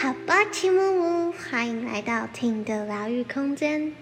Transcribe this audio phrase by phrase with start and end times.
[0.00, 3.92] 好吧，齐木木，欢迎来到听的疗愈空间。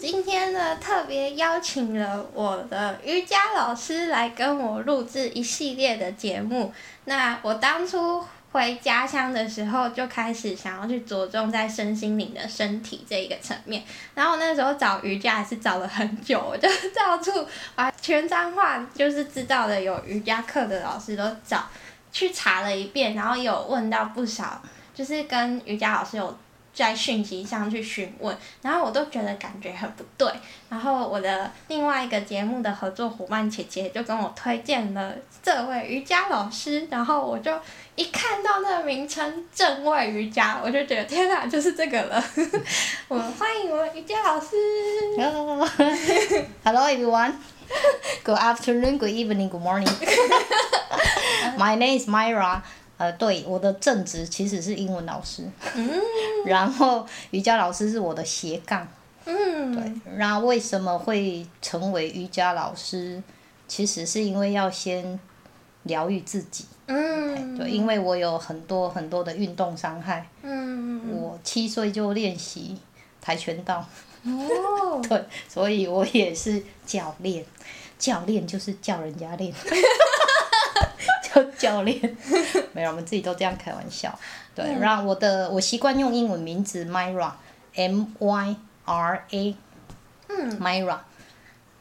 [0.00, 6.72] 今天呢，特别邀请了我的瑜伽老师来跟我录制一系列的节目。
[7.04, 8.24] 那我当初。
[8.50, 13.82] 回家乡的时候，就开始想要去着重在身心灵的身体这一个层面。
[14.14, 21.66] 然后那时候找瑜伽还是找了很久，我就到处把全彰化就是知道的有瑜伽课的老师都找
[22.10, 24.62] 去查了一遍，然后有问到不少，
[24.94, 26.38] 就是跟瑜伽老师有。
[26.78, 30.30] 在讯息上去询问，然后我都觉得感觉很不对。
[30.68, 37.52] 然后我的另外一个节目的合作伙伴姐姐就跟我推荐了这位瑜伽老师，然后我就
[37.96, 42.22] 一看到那个名称“正位瑜伽”，我就觉得天哪，就是这个了。
[43.08, 44.54] 我们欢迎我们瑜伽老师。
[46.64, 47.32] Hello everyone.
[48.24, 49.88] Good afternoon, good evening, good morning.
[51.58, 52.62] My name is Myra.
[52.98, 55.44] 呃，对，我的正职其实是英文老师，
[56.44, 58.86] 然后瑜伽老师是我的斜杠，
[59.24, 63.22] 对，然后为什么会成为瑜伽老师？
[63.68, 65.20] 其实是因为要先
[65.82, 70.26] 疗愈自己，对，因为我有很多很多的运动伤害，
[71.12, 72.78] 我七岁就练习
[73.20, 73.86] 跆拳道，
[75.06, 77.44] 对，所以我也是教练，
[77.98, 79.52] 教练就是叫人家练。
[81.56, 82.16] 教练，
[82.72, 84.16] 没有，我们自己都这样开玩笑。
[84.54, 89.56] 对，然后我的我习惯用英文名字 Myra，M Y R A，
[90.28, 90.98] 嗯，Myra，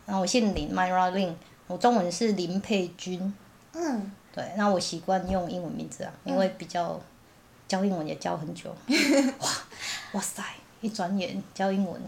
[0.05, 1.33] 然后我姓林，Myra Lin，
[1.67, 3.33] 我中文是林佩君。
[3.73, 6.99] 嗯，对，那我习惯用英文名字啊，因为比较
[7.67, 8.69] 教英文也教很久。
[9.39, 9.49] 哇，
[10.13, 10.43] 哇塞，
[10.81, 12.01] 一转眼教英文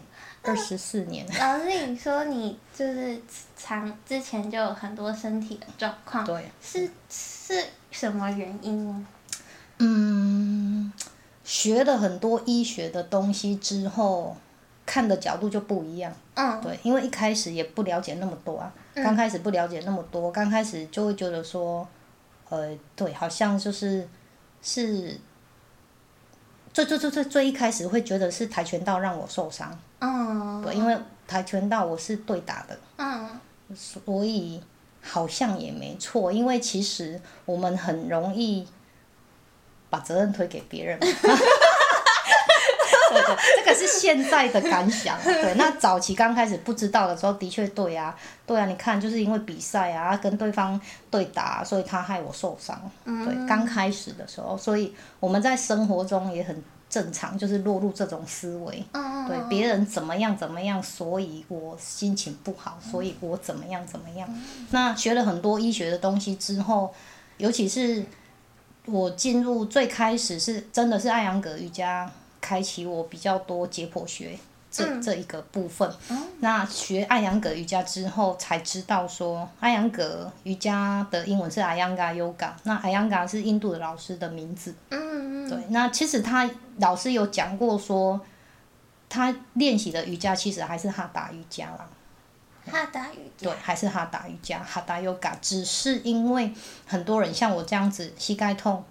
[0.44, 1.26] 二十四年。
[1.40, 3.22] 老师，你说你就是
[3.58, 6.90] 长之前就有很多身体的状况，对，是。
[7.12, 9.08] 是什么原因呢？
[9.80, 10.94] 嗯，
[11.44, 14.38] 学了很多医学的东西之后，
[14.86, 16.14] 看的角度就不一样。
[16.36, 21.88] 嗯，对，因为一开始也不了解那么多啊，刚开始不了解那么多，刚开始就会觉得说，
[22.50, 24.08] 呃，对，好像就是
[24.62, 25.20] 是
[26.86, 29.78] 最最最最最一开始会觉得是跆拳道让我受伤。
[30.00, 30.98] 嗯，对，因为
[31.28, 32.78] 跆拳道我是对打的。
[32.98, 33.30] 嗯，
[33.76, 34.62] 所以。
[35.02, 38.68] 好像也没错，因为其实我们很容易
[39.90, 41.00] 把责任推给别人。
[43.10, 45.18] 对对，这个是现在的感想。
[45.24, 48.16] 对，那早期刚开始不知道的时候，的确对啊，
[48.46, 50.80] 对啊，你看，就是因为比赛啊，跟对方
[51.12, 52.80] 对打，所以他害我受伤。
[53.06, 56.64] 对，刚开始的时候，所以我们在生活中也很。
[56.90, 58.84] 正常就是落入这种思维，
[59.28, 64.28] 对别人怎么样怎么样，所以我心情不好，所以我怎么样怎么样。
[64.72, 66.92] 那学了很多医学的东西之后，
[67.38, 68.04] 尤其是
[68.86, 72.10] 我进入最开始是真的是艾扬格瑜伽
[72.40, 74.38] 开启我比较多解剖学。
[74.72, 75.92] 这这一个部分，
[76.42, 84.76] 那学艾扬格瑜伽之后才知道说，艾扬格瑜伽的英文是 Ayanga Yoga，那 Ayanga 是印度的老师的名字。
[84.90, 85.50] 嗯嗯。
[85.50, 88.22] 对，那其实他老师有讲过说，
[89.10, 91.90] 他练习的瑜伽其实还是哈达瑜伽啦。
[92.68, 93.50] 哈达瑜伽。
[93.50, 96.54] 对，还是哈达瑜伽，哈达 Yoga，只是因为
[96.86, 98.84] 很多人像我这样子，膝盖痛，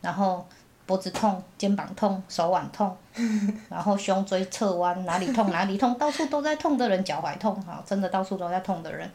[0.00, 0.44] 然后。
[0.86, 2.94] 脖子痛、肩膀痛、手腕痛，
[3.70, 9.10] 然后胸椎侧弯，哪里痛哪里痛，到处都在痛的人，脚踝痛，哈，真的到处都在痛的人，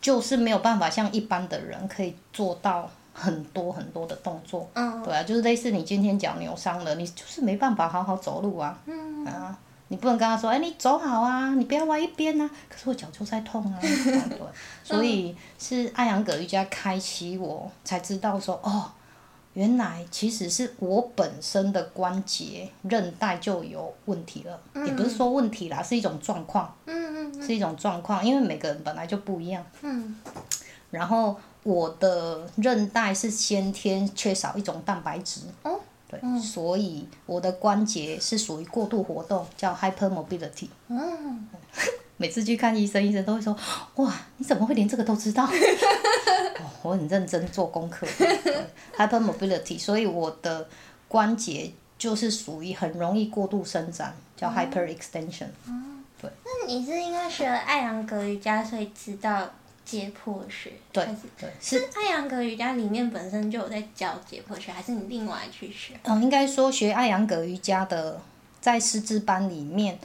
[0.00, 4.68] 就是没有办法像一般的人可以做到很多很多的动作，
[5.04, 9.24] 对啊，就是类似你今天脚扭伤了，你就是没办法好好走路啊，嗯。
[9.24, 9.56] 啊，
[9.88, 14.38] 你不能跟他说，哎，你走好啊，你不要歪一边啊，可是我脚就在痛啊， 对，
[14.84, 18.90] 所以是艾扬格瑜伽开启我才知道说，哦。
[19.60, 26.74] 原来其实是我本身的关节韧带就有问题了，也不是说问题啦，是一种状况，
[27.46, 29.62] 是一种状况，因为每个人本来就不一样。
[30.90, 35.42] 然后我的韧带是先天缺少一种蛋白质，
[36.08, 40.68] 对，所以我的关节是属于过度活动，叫 hypermobility。
[42.16, 43.54] 每次去看医生，医生都会说
[43.96, 45.46] ：“哇，你怎么会连这个都知道？”
[46.82, 48.06] 我很认真做功课。
[48.96, 50.68] Hypermobility，所以我的
[51.08, 55.48] 关节就是属于很容易过度伸展，叫 hyperextension。
[56.20, 56.30] 对。
[56.44, 59.48] 那你是因为学了艾扬格瑜伽，所以知道
[59.84, 60.72] 解剖学？
[60.92, 61.06] 对
[61.38, 61.50] 对。
[61.60, 65.94] 是艾扬格瑜伽里面本身就有在教解剖学，还是你另外去学？
[66.02, 68.20] 嗯，应该说学艾扬格瑜伽的，
[68.60, 69.98] 在师资班里面。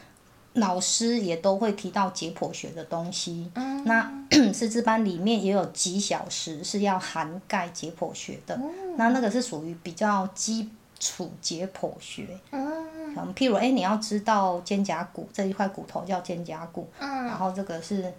[0.56, 3.50] 老师也都会提到解剖学的东西。
[3.56, 4.12] 嗯那
[4.54, 10.70] 师资班里面也有几小时是要涵盖解剖学的，哦那那个是属于比较基
[11.00, 12.28] 础解剖学。
[12.52, 12.86] 嗯
[13.18, 18.12] 嗯，譬如哎、诶你要知道肩胛骨这一块骨头叫肩胛骨，嗯然后这个是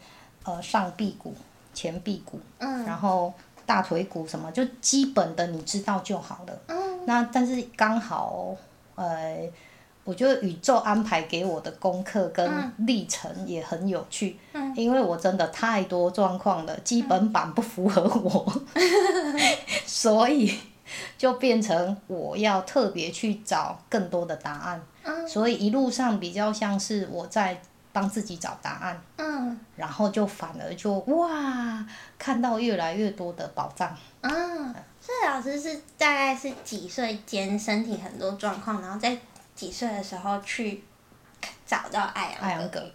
[0.45, 1.35] 呃上臂骨、
[1.75, 3.33] 前臂骨，嗯然后
[3.67, 6.59] 大腿骨什么，就基本的你知道就好了。
[6.69, 8.57] 嗯那但是刚好
[8.95, 9.49] 呃，
[10.07, 14.75] 我觉得宇宙安排给我的功课跟历程也很有趣，嗯。
[14.77, 18.63] 因为我真的太多状况了，基本版不符合我，
[19.85, 20.57] 所以
[21.19, 24.81] 就变成我要特别去找更多的答案。
[25.03, 25.29] 嗯。
[25.29, 27.61] 所以一路上比较像是我在
[27.93, 29.59] 帮自己找答案，嗯。
[29.75, 31.85] 然后就反而就哇，
[32.17, 33.97] 看到越来越多的宝藏。
[34.21, 39.17] 嗯，所以老师是大概是几岁间身体很多状况，然后在
[39.57, 40.85] 几岁的时候去
[41.67, 42.89] 找到艾扬艾扬格，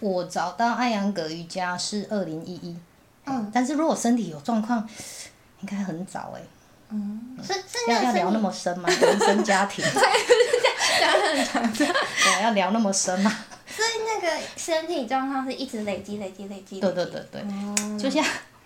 [0.00, 2.76] 我找到艾扬格瑜伽是二零一一，
[3.24, 3.50] 嗯。
[3.54, 4.86] 但是如果身体有状况，
[5.60, 6.42] 应该很早哎、
[6.90, 8.88] 嗯，是是要要聊那么深吗？
[8.90, 9.82] 原生家庭，
[11.00, 13.32] 讲很长的，对，要聊那么深吗？
[13.66, 16.80] 所以那个身体状况是一直累积累积累积。
[16.80, 17.98] 对对对对，嗯。
[17.98, 18.22] 就像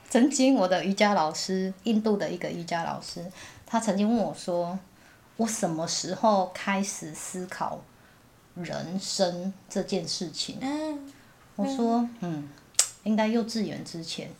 [0.08, 3.24] 曾经我的瑜伽老师，印度的一个瑜伽老师，
[3.64, 4.76] 他曾经问我说，
[5.36, 7.78] 我什么时候开始思考
[8.54, 10.58] 人生这件事情？
[10.60, 11.12] 嗯
[11.56, 12.48] 我说，嗯，
[13.04, 14.30] 应该幼稚园之前。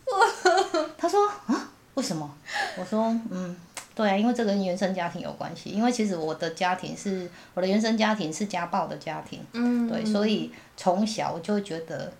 [0.99, 2.31] 他说啊，为什么？
[2.79, 3.57] 我说，嗯，
[3.95, 5.71] 对啊，因为这跟原生家庭有关系。
[5.71, 12.13] 因为其实我的家庭是我的原生家庭是家暴的家庭，嗯，对，所以从小我就会觉得，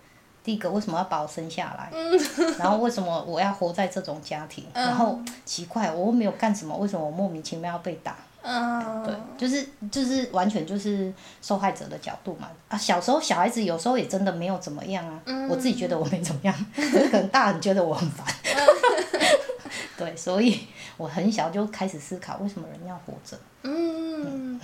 [0.43, 1.91] 第一个为什么要把我生下来？
[1.93, 2.19] 嗯
[2.57, 4.65] 然后为什么我要活在这种家庭？
[4.73, 8.15] 然后奇怪，我又没有干什么，为什么我莫名其妙要被打？
[8.49, 12.47] 嗯，对，就是就是完全就是受害者的角度嘛。
[12.69, 18.25] 啊，小时候小孩子有时候也真的没有怎么样啊，我自己觉得我没怎么样，可是可能大人觉得我很烦。
[19.97, 23.37] 对，所以我很小就开始思考，为什么人要活着？
[23.63, 24.57] 嗯，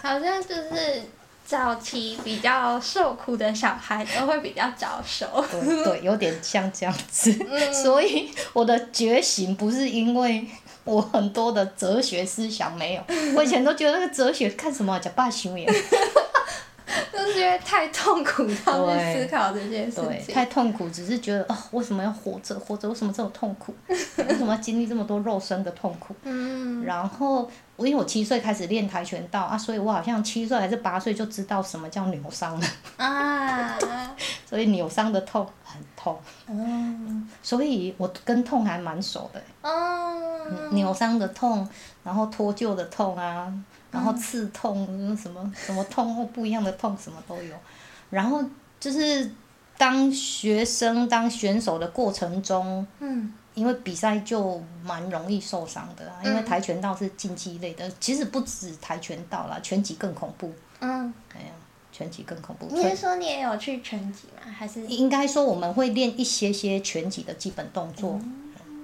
[0.00, 1.02] 好像就是
[1.44, 5.26] 早期比较受苦的小孩都会比较早熟。
[5.50, 7.32] 对对，有点像这样子。
[7.72, 10.46] 所以我的觉醒不是因为
[10.86, 13.02] 我很多的哲学思想没有，
[13.36, 15.66] 我以前都觉得那个哲学看什么叫爸修也。
[17.12, 20.00] 就是因为太痛苦，到去对思考这件事。
[20.32, 22.58] 太痛苦，只是觉得哦，为什么要活着？
[22.58, 23.74] 活着为什么这么痛苦？
[23.88, 26.14] 为什么要经历这么多肉身的痛苦？
[26.22, 32.66] 嗯然后我因为我七岁开始练跆拳道啊，所以我好像七岁还是八岁就知道什么叫扭伤了，
[32.98, 33.76] 啊，
[34.48, 35.65] 所以扭伤的痛很
[36.06, 39.42] 痛，嗯所以我跟痛还蛮熟的。
[39.62, 40.14] 哦，
[40.70, 41.68] 扭伤的痛，
[42.04, 43.52] 然后脱臼的痛啊，
[43.90, 47.56] 然后刺痛，什么什么痛或不一样的痛，什么都有。
[48.10, 48.44] 然后
[48.78, 49.28] 就是
[49.76, 53.34] 当学生、当选手的过程中，嗯。
[53.56, 60.52] 因为比赛就蛮容易受伤的啊，因为跆拳道是竞技类的，其实不止跆拳道啦，拳击更恐怖。
[60.80, 61.48] 嗯，哎呀，
[61.96, 62.68] 拳击更恐怖。
[62.70, 64.52] 你是说你也有去拳击吗？
[64.52, 68.20] 还是应该说我们会练一些些拳击的基本动作，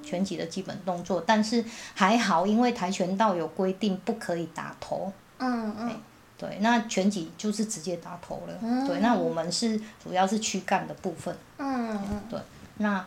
[0.02, 1.62] 拳击的基本动作，但是
[1.94, 6.00] 还好，因为跆拳道有规定不可以打头，嗯嗯。
[6.38, 12.22] 对，那拳击就是直接打头了，对，那我们是主要是躯干的部分，嗯嗯。
[12.30, 12.40] 对，
[12.78, 13.06] 那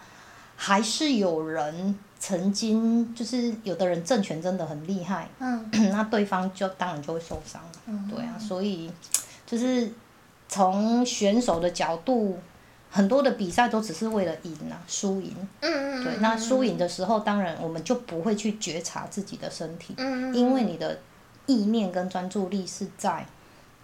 [0.55, 5.67] 还是有人曾经就是有的人正拳真的很厉害，嗯。
[5.91, 8.89] 那对方就当然就会受伤了，对啊，所以
[9.45, 9.91] 就是
[10.47, 12.37] 从选手的角度，
[12.89, 15.35] 很多的比赛都只是为了赢啊，输赢。
[15.61, 20.99] 嗯对，那输赢的时候，当然我们就不会去觉察自己的身体，嗯因为你的
[21.45, 23.25] 意念跟专注力是在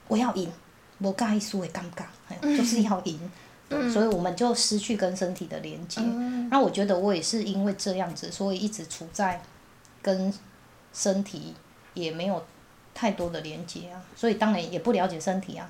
[0.07, 0.51] 我要赢，
[0.99, 3.19] 我该输也尴尬，哎就是要赢。
[3.67, 6.01] 对，所以我们就失去跟身体的连接。
[6.49, 9.41] 那我觉得我也是因为这样子，所以一直处在
[10.01, 10.33] 跟
[10.93, 11.53] 身体
[11.93, 12.43] 也没有
[12.93, 15.69] 太多的连接啊，所以当然也不了解身体啊。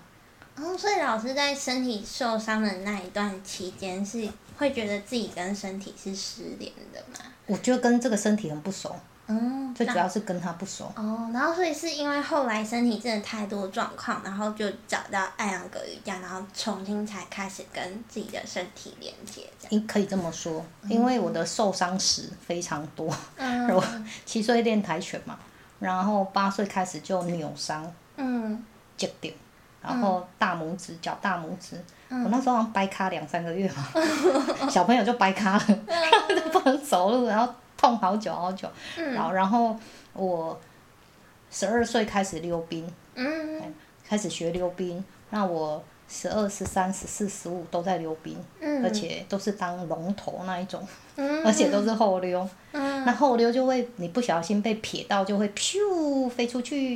[0.58, 7.25] 哦，所以老师在身体受伤的那一段期间，是会觉得自己跟身体是失联的吗？
[7.48, 8.96] 我觉得跟这个身体很不熟，
[9.28, 10.92] 嗯，最主要是跟他不熟。
[10.96, 19.70] 哦，然后所以是因为后来身体真的太多状况，然后就找到艾扬格瑜伽，然后重新才开始跟自己的身体连接，这样。
[19.72, 23.12] 应可以这么说，因为我的受伤史非常多。
[23.38, 23.84] 嗯 我
[24.25, 25.40] 七岁练跆拳嘛，
[25.81, 28.63] 然后八岁开始就扭伤，嗯。
[28.95, 29.33] 截掉，
[29.81, 31.75] 然后大拇指脚大拇指，
[32.09, 32.23] 嗯。
[32.23, 33.88] 我那时候好像掰咖两三个月嘛，
[34.69, 39.13] 小朋友就掰咖了，然后 就不能走路，然后痛好久好久，嗯。
[39.13, 39.75] 然后然后
[40.13, 40.59] 我
[41.50, 43.73] 十二岁开始溜冰，嗯
[44.07, 52.48] 开始学溜冰，那我十二、十三、十四、十五都在溜冰，嗯而且都是当龙头那一种，嗯而且都是后溜。
[52.74, 56.96] 嗯那后溜就会你不小心被撇到，就会咻飞出去，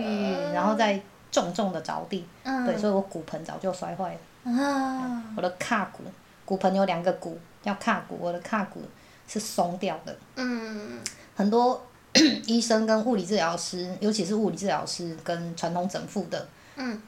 [0.53, 2.25] 然后再重重的着地。
[2.43, 4.51] 嗯对，所以我骨盆早就摔坏了。
[4.51, 6.03] 啊我的胯骨，
[6.43, 8.81] 骨盆有两个骨叫胯骨，我的胯骨
[9.27, 10.15] 是松掉的。
[10.35, 10.99] 嗯
[11.35, 11.81] 很多
[12.45, 17.01] 医生跟物理治疗师，尤其是物理治疗师跟传统整复的，嗯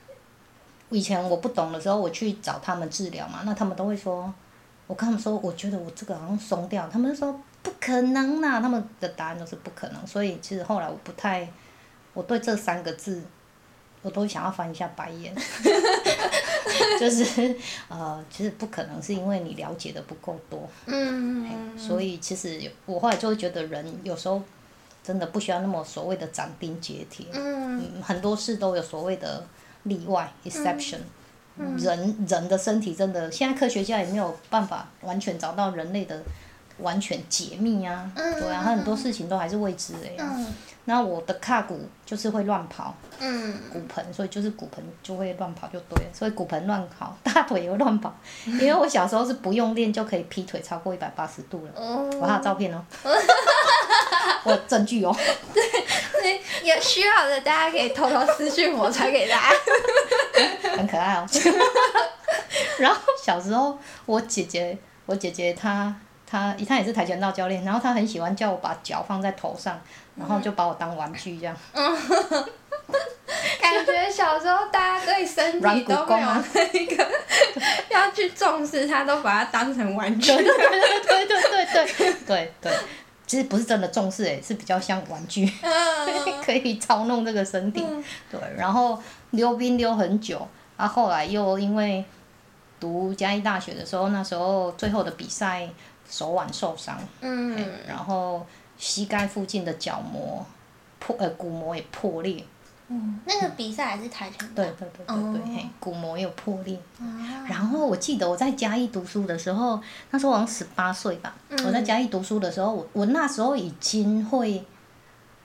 [0.89, 4.33] 以前我不懂的时候，我去找他们治疗嘛，那他们都会说，
[4.87, 11.47] 我跟他们说，我觉得我这个好像松掉，他们就说不可能啦，他们的答案都是不可能，所以其实后来我不太，
[12.13, 13.21] 我对这三个字，
[14.01, 15.35] 我都想要翻一下白眼，
[16.99, 17.55] 就是
[17.89, 21.77] 呃，其实不可能，是因为你了解的不够多，嗯。
[21.77, 24.41] 所以其实我后来就会觉得人有时候
[25.03, 27.79] 真的不需要那么所谓的斩钉截铁，嗯。
[27.79, 29.45] 嗯，很多事都有所谓的
[29.87, 30.99] 例外 exception。
[31.75, 36.21] 人人的身体真的，现在科学家也没有办法完全找到人类的
[36.77, 39.99] 完全解密啊，嗯对啊，他很多事情都还是未知的
[40.85, 43.55] 那我的胯骨就是会乱跑，嗯。
[43.73, 48.15] 骨盆，所以就是骨盆就会乱跑就对了，所以骨盆乱跑，大腿也会乱跑。
[48.45, 52.07] 因为我小时候是不用练就可以劈腿超过一百八十度了，哦。
[52.21, 52.85] 我还有照片哦，
[54.45, 55.13] 我有证据哦。
[55.53, 55.56] 对，
[56.67, 59.55] 有需要的大家可以偷偷私信我，传给大家。
[60.77, 61.25] 很可爱哦。
[62.79, 65.95] 然后小时候，我姐姐，我姐姐她
[66.29, 69.79] 她她也是跆拳道教练，然后她很喜欢叫我把脚放在头上，
[70.15, 71.55] 然后就把我当玩具这样。
[73.59, 77.11] 感觉小时候大家对身体都没有那个
[77.89, 80.33] 要去重视她，都把它当成玩具。
[80.33, 82.73] 对对对对对对对对对，
[83.27, 87.85] 其实不是真的重视哎，是比较像玩具， 嗯可以操弄这个身体。
[88.31, 88.97] 对，然后
[89.31, 92.03] 溜冰溜很久，啊，后来又因为
[92.79, 95.69] 读嘉义大学的时候，那时候最后的比赛
[96.09, 97.55] 手腕受伤，嗯
[97.85, 98.45] 然后
[98.77, 100.45] 膝盖附近的角膜
[100.99, 102.41] 破，呃，骨膜也破裂。
[102.89, 104.53] 嗯，那个比赛还是跆拳道。
[104.55, 106.79] 对对对对对，哦嘿，骨膜也有破裂。
[106.99, 109.79] 啊然后我记得我在嘉义读书的时候，
[110.11, 111.35] 那时候好像十八岁吧。
[111.49, 114.65] 嗯我在嘉义读书的时候，我我那时候已经会，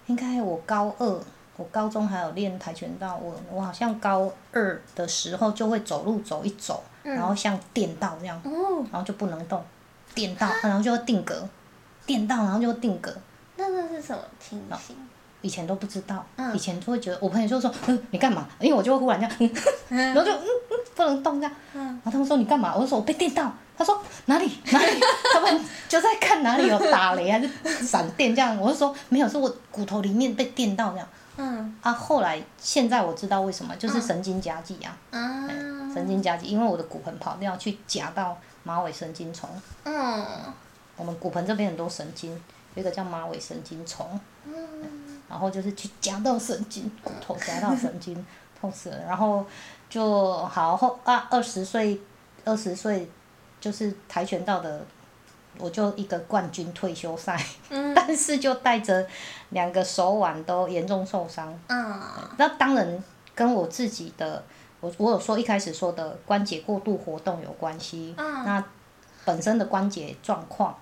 [0.06, 1.20] 应该我高二，
[1.56, 9.62] 我高中还有练跆拳道，我我好像高二的时候就会走路走一走，然后像电到这样，哦，然后就不能动，
[10.14, 11.48] 电到，然后就会定格，
[12.06, 13.12] 电到，然后就会定格。
[13.56, 14.96] 那那是什么情形？
[15.42, 18.48] 以前都不知道，嗯以前就会觉得我朋友就说，嗯，你干嘛？
[18.58, 19.52] 因为我就会忽然这样，
[19.90, 22.74] 嗯然后就嗯嗯不能动这样，嗯然后他们说你干嘛？
[22.74, 23.52] 我就说我被电到。
[23.74, 25.00] 他说哪里哪里？
[25.32, 27.48] 他们就在看哪里有打雷还是
[27.84, 28.56] 闪电这样。
[28.58, 31.08] 我就说没有，是我骨头里面被电到这样。
[31.38, 35.48] 嗯啊，后来现在我知道为什么，就是神经夹击啊，啊
[35.92, 39.48] 神经夹击，因为我的骨盆跑掉去夹到马尾神经丛。
[39.84, 40.24] 嗯
[40.96, 42.38] 我们骨盆这边很多神经，
[42.74, 44.20] 有一个叫马尾神经虫。
[44.44, 44.52] 嗯
[45.28, 48.14] 然后就是去夹到神经，骨头夹到神经，
[48.60, 48.98] 痛死了。
[49.06, 49.42] 然后
[49.88, 51.98] 就好后啊，二十岁，
[52.44, 53.08] 二十岁
[53.58, 54.84] 就是跆拳道的，
[55.56, 59.06] 我就一个冠军退休赛，嗯但是就带着
[59.50, 61.58] 两个手腕都严重受伤。
[61.68, 62.02] 嗯
[62.36, 63.02] 那当然
[63.34, 64.44] 跟我自己的，
[64.80, 68.14] 我我有说一开始说的关节过度活动有关系。
[68.18, 68.62] 嗯那
[69.24, 70.76] 本身的关节状况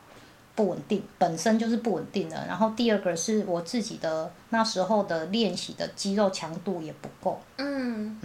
[0.60, 2.36] 不稳定，本身就是不稳定的。
[2.46, 8.20] 然后第二个是我自己的那时候的练习的肌肉强度也不够，嗯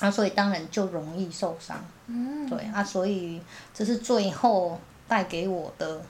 [0.00, 1.78] 啊，所以当然就容易受伤。
[2.08, 3.40] 嗯，对啊，所以
[3.72, 4.76] 这是最后
[5.06, 6.02] 带给我的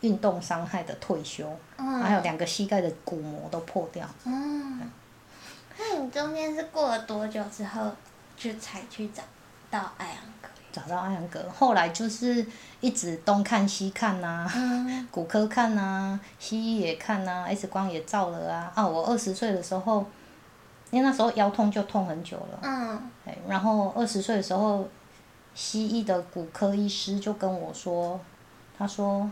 [0.00, 4.08] 运动伤害的退休，嗯还有两个膝盖的骨膜都破掉。
[4.24, 4.80] 嗯，
[5.76, 7.90] 那你中间是过了多久之后，
[8.34, 9.22] 就才去找
[9.70, 10.43] 到艾扬格？
[10.74, 12.44] 找到艾扬格，后来就是
[12.80, 15.06] 一直东看西看呐、嗯。
[15.08, 18.72] 骨科看呐、西医也看呐、X 光也照了啊。
[18.74, 20.04] 啊，我二十岁的时候，
[20.90, 23.10] 因为那时候腰痛就痛很久了，嗯。
[23.24, 24.88] 哎，然后二十岁的时候，
[25.54, 28.20] 西医的骨科医师就跟我说，
[28.76, 29.30] 他说，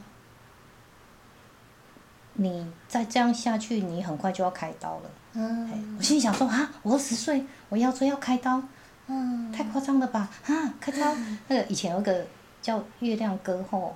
[2.34, 5.10] 你再这样下去，你很快就要开刀了。
[5.32, 5.96] 嗯。
[5.98, 8.62] 我心里想说啊，我二十岁，我腰椎要开刀，
[9.08, 10.28] 嗯太夸张了吧？
[10.46, 11.14] 啊，开刀！
[11.48, 12.24] 那个以前有一个
[12.60, 13.94] 叫月亮歌后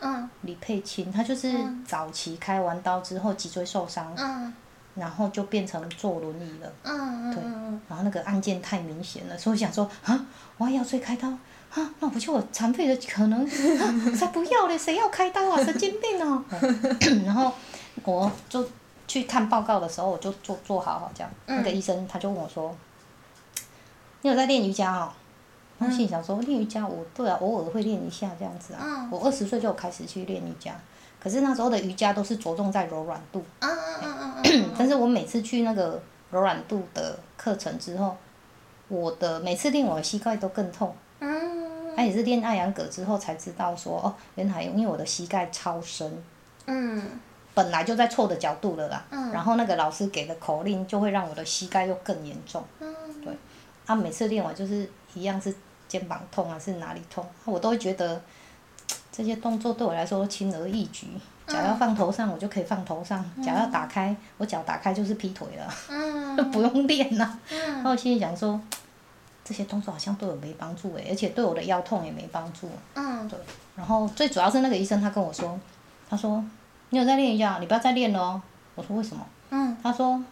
[0.00, 4.52] 嗯李佩琴，她就是嗯早期开完刀之后脊椎受伤，嗯
[4.94, 6.72] 然后就变成坐轮椅了。
[6.82, 10.26] 嗯对嗯然后那个案件太明显了，所以我想说啊，
[10.58, 13.44] 我要腰椎开刀啊，那不就我残废的可能？
[13.44, 15.62] 啊、才不要嘞， 谁要开刀啊？
[15.62, 16.42] 神经病哦！
[17.24, 17.52] 然后
[18.04, 18.66] 我就
[19.06, 22.74] 去看报告的时候，我就坐坐好好这样，那个医生他就问我说
[24.22, 25.12] ：“你有在练瑜伽哦？”
[25.78, 28.80] 然后心里想说练瑜伽，我对啊，偶尔会练一下这样子啊。
[28.82, 30.74] 嗯我二十岁就有开始去练瑜伽，
[31.18, 36.00] 可是那时候的瑜伽都是着重在柔软度，嗯嗯嗯嗯嗯 但是我每次去那个
[36.30, 38.14] 柔软度的课程之后，
[38.88, 40.94] 我的每次练我的膝盖都更痛。
[41.20, 46.22] 嗯那也是练艾扬格之后才知道说，哦，原来因为我的膝盖超深，
[46.66, 47.02] 嗯
[47.52, 49.04] 本来就在错的角度了啦。
[49.10, 52.62] 嗯然后那个老师给的口令就会让我的膝盖又更严重。
[52.80, 52.99] 嗯对，
[53.90, 55.52] 啊，每次练完就是一样是
[55.88, 58.22] 肩膀痛还是哪里痛，我都会觉得
[59.10, 61.08] 这些动作对我来说轻而易举。
[61.48, 67.38] 脚要放头上，我就可以放头上；脚要打开，我脚打开就是劈腿了，嗯 不用练了。
[67.48, 68.60] 然嗯后我心里想说，
[69.42, 72.70] 这些动作好像对我没帮助诶，而且对我的腰痛也没帮助。
[72.94, 73.36] 嗯对，
[73.74, 75.58] 然后最主要是那个医生他跟我说，
[76.08, 76.40] 他说
[76.90, 78.40] 你有在练一下，你不要再练了哦。
[78.76, 79.26] 我说为什么？
[79.50, 80.22] 嗯他说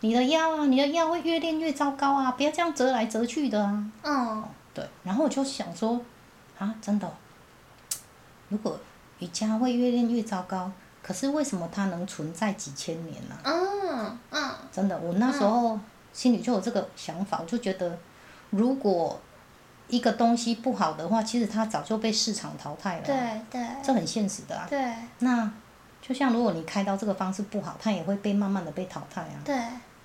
[0.00, 3.90] 你的腰啊，你的腰会越练越糟糕啊，不要这样折来折去的啊。
[4.02, 6.00] 嗯对，然后我就想说，
[6.58, 7.12] 啊，真的哦、
[8.48, 8.78] 如果
[9.20, 10.70] 瑜伽会越练越糟糕，
[11.02, 15.78] 可是为什么它能存在几千年呢、嗯嗯真的，我那时候
[16.12, 17.98] 心里就有这个想法，我就觉得，
[18.50, 19.18] 如果
[19.88, 23.06] 一个东西不好的话，其实它早就被市场淘汰了。
[23.06, 24.66] 对对这很现实的啊。
[24.68, 25.50] 对那
[26.06, 29.36] 就像如果你开刀这个方式不好，它也会被慢慢的被淘汰啊。
[29.44, 29.56] 对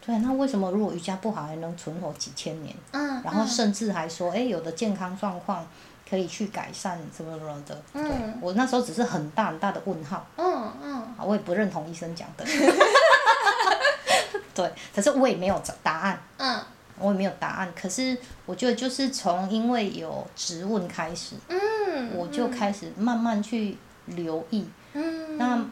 [0.03, 2.75] 对，那为什么如果瑜伽不好还能存活几千年？
[2.91, 5.63] 嗯然后甚至还说，哎，有的健康状况
[6.09, 7.79] 可以去改善什么什么的。
[7.93, 12.43] 对嗯我那时候只是很大很大的问号，嗯嗯啊我也不认同医生讲的。
[14.55, 16.59] 对，可是我也没有找答案，嗯
[16.97, 17.71] 我也没有答案。
[17.79, 18.17] 可是
[18.47, 23.77] 我觉得就是从因为有质问开始，嗯，我就开始慢慢去
[24.07, 24.67] 留意。
[24.93, 25.63] 嗯那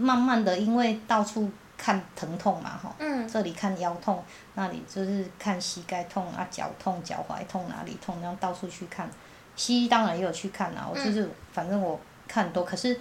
[0.00, 4.22] 慢慢的，因为到处看疼痛嘛，哈，嗯这里看腰痛，
[4.54, 9.08] 那里就是看膝盖痛啊，脚痛、脚踝痛哪里痛，然后到处去看。
[9.56, 12.98] 西医当然也有去看啊，我就是、反正我看多，可是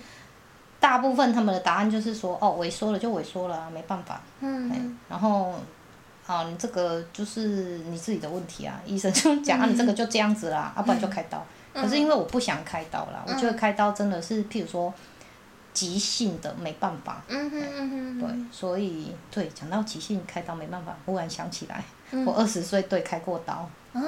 [0.78, 4.20] 大部分他们的答案就是说，哦，萎缩了就萎缩了啊，没办法。
[4.42, 5.54] 嗯然后
[6.28, 11.42] 啊，你这个就是你自己的问题啊，医生就讲啊，你这个就这样子啦，要、不然就开刀。
[11.74, 14.94] 可是因为我不想开刀啦，我觉得开刀真的是，譬如说
[15.80, 22.26] 急性的没办法，嗯哼嗯哼对，所以对讲到急性开刀没办法，忽然想起来，嗯。
[22.26, 24.02] 我二十岁对开过刀，哦。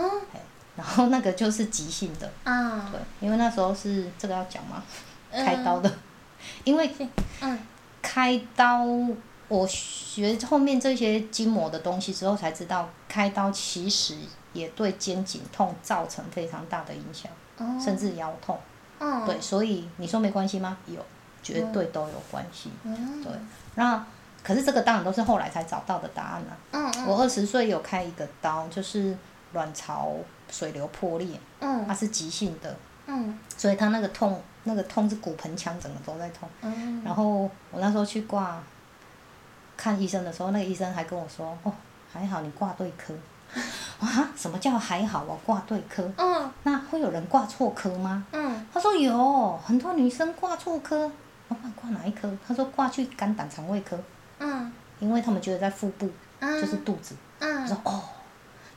[0.75, 2.89] 然后那个就是急性的，啊。
[2.91, 4.83] 对，因为那时候是这个要讲吗？
[5.31, 5.45] 嗯。
[5.45, 5.89] 开刀的，
[6.65, 6.91] 因为
[7.39, 7.57] 嗯。
[8.01, 8.85] 开刀，
[9.47, 14.17] 我学后面这些筋膜的东西之后才知道，开刀其实
[14.51, 17.79] 也对肩颈痛造成非常大的影响，哦。
[17.81, 18.59] 甚至腰痛。
[18.99, 20.77] 嗯对，所以你说没关系吗？
[20.85, 21.03] 有，
[21.43, 22.71] 绝对都有关系。
[22.83, 23.31] 嗯对，
[23.75, 24.05] 那
[24.43, 29.15] 可是这个当然都是后来才找到的答案啦、嗯嗯我二十岁有开一个刀，就是
[29.53, 30.13] 卵巢
[30.49, 31.27] 水流破裂，
[31.59, 32.75] 它嗯是急性的，
[33.07, 36.47] 嗯所以它那个痛，那个痛是骨盆腔整个都在痛。
[36.61, 38.61] 嗯然后我那时候去挂
[39.77, 41.73] 看医生的时候，那个医生还跟我说：“哦，
[42.11, 43.13] 还好你挂对科。”
[43.99, 46.09] 啊，什么叫还好我挂对科？
[46.17, 48.25] 嗯那会有人挂错科吗？
[48.31, 51.11] 嗯他说有，很多女生挂错科。
[51.51, 52.31] 老板挂哪一科？
[52.47, 53.99] 他说挂去肝胆肠胃科，
[54.39, 56.09] 嗯因为他们觉得在腹部，
[56.39, 57.13] 嗯就是肚子。
[57.39, 58.01] 我嗯说哦，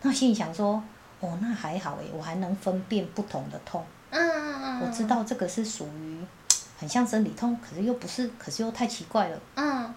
[0.03, 0.83] 那心里想说，
[1.21, 3.85] 哦，那还好诶，我还能分辨不同的痛。
[4.11, 6.21] 嗯嗯我知道这个是属于
[6.79, 9.39] 很像生理痛，可是又不是，可是又太奇怪了。
[9.55, 9.95] 嗯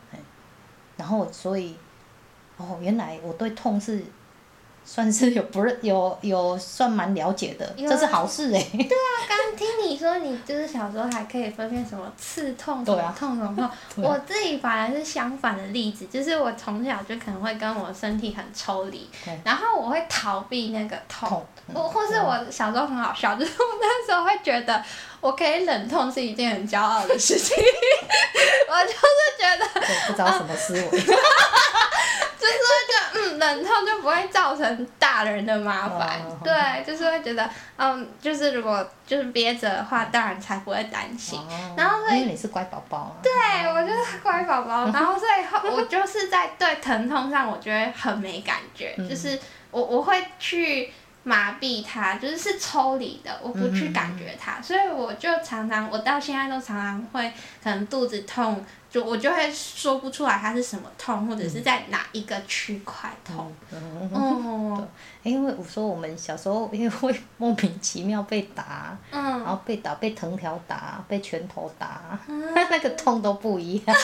[0.97, 1.75] 然后所以，
[2.57, 4.03] 哦，原来我对痛是
[4.89, 8.65] 算是有不认 有有算蛮了解的，有这是好事哎。
[8.71, 19.09] 对啊刚听你说你就是小时候还可以分辨什么刺痛、什么对啊痛、什么痛， 啊我自己反而是相反的例子，就是我从小就可能会跟我身体很抽离，
[19.43, 21.27] 然后我会逃避那个痛。
[21.27, 24.81] 痛，我或是我小时候很好笑， 就是我那时候会觉得
[25.19, 27.57] 我可以忍痛是一件很骄傲的事情，
[28.69, 28.97] 我就是
[29.37, 30.79] 觉得我，不知道什么思维。
[32.39, 33.06] 就是会觉得，
[33.37, 36.19] 嗯，忍痛就不会造成大人的麻烦。
[36.21, 41.39] 哦对，就是会觉得，嗯，就是如果就是憋着的话，大人才不会担心。
[41.39, 43.11] 哦然后所以因为你是乖宝宝啊。
[43.21, 43.31] 对，
[43.71, 49.39] 我就是乖宝宝， 然后所以后我就是在对疼痛上，我觉得很没感觉，嗯就是
[49.71, 50.91] 我我会去
[51.27, 57.29] 麻痹它，就是是抽离的，我不去感觉它，所以我就常常，我到现在都常常会
[57.61, 63.53] 可能肚子痛，就我就会说不出来它是什么痛，或者是在哪一个区块痛。
[63.71, 64.87] 嗯，哦，
[65.21, 73.97] 因为我说我们小时候因为会莫名其妙被打，然嗯，后被打被藤条打，被拳头打，嗯那个痛都不一样。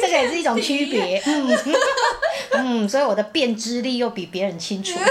[0.00, 1.58] 这个也是一种区别， 嗯，
[2.52, 4.98] 嗯，所以我的辨知力又比别人清楚。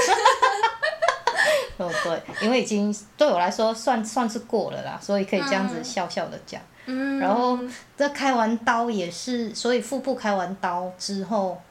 [1.78, 6.62] 哦，对，因为已经对我来说算算是过了啦，所以可以这样子笑笑的讲。
[6.88, 7.58] 嗯，然后
[7.96, 11.62] 这开完刀也是，所以腹部开完刀之后，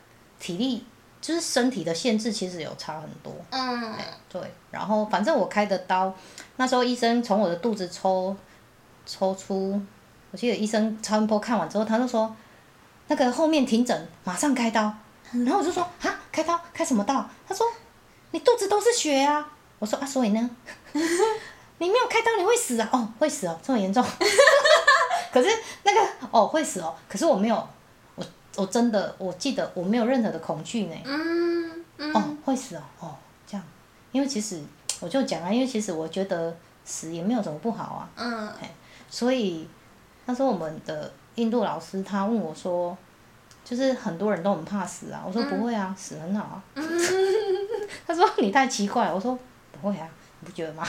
[0.40, 0.86] 体力
[1.20, 3.34] 就是身体的限制其实有差很多。
[3.50, 3.94] 嗯，
[4.30, 6.14] 对，然后反正我开的刀，
[6.56, 8.34] 那时候医生从我的肚子抽
[9.04, 9.78] 抽出，
[10.30, 12.34] 我记得医生超音波看完之后，他就说
[13.08, 14.92] 那个后面停诊，马上开刀。
[15.32, 17.28] 然后我就说啊，开刀开什么刀？
[17.46, 17.66] 他说
[18.30, 19.46] 你肚子都是血啊。
[19.78, 20.50] 我说啊，所以呢，
[20.92, 22.88] 你没有开刀你会死啊？
[22.92, 24.04] 哦，会死哦，这么严重。
[25.32, 25.48] 可是
[25.82, 27.68] 那个哦会死哦，可是我没有，
[28.14, 28.24] 我
[28.56, 30.96] 我真的我记得我没有任何的恐惧呢。
[31.04, 33.16] 嗯嗯哦，会死哦，哦
[33.46, 33.64] 这样，
[34.12, 34.60] 因为其实
[35.00, 38.52] 我就讲啊，因为其实我觉得死也没有什么不好啊，嗯
[39.10, 39.68] 所以
[40.24, 42.96] 那时候我们的印度老师他问我说，
[43.64, 46.62] 就是很多人都很怕死啊，我说不会啊，死很好啊。
[48.06, 49.38] 他说你太奇怪，我说
[49.72, 50.08] 不会啊，
[50.40, 50.86] 你不觉得吗？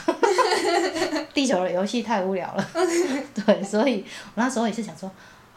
[1.34, 2.68] 地球的游戏太无聊了，
[3.46, 4.04] 对，所以
[4.36, 5.10] 我那时候也是想说，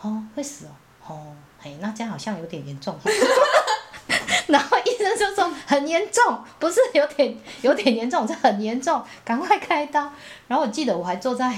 [0.02, 0.70] 哦会死哦，
[1.08, 1.26] 哦，
[1.58, 2.96] 嘿，那这样好像有点严重。
[4.48, 10.12] 然后医生就说很严重，不是有点有点严重，是很严重，赶快开刀。
[10.48, 11.56] 然后我记得我还坐在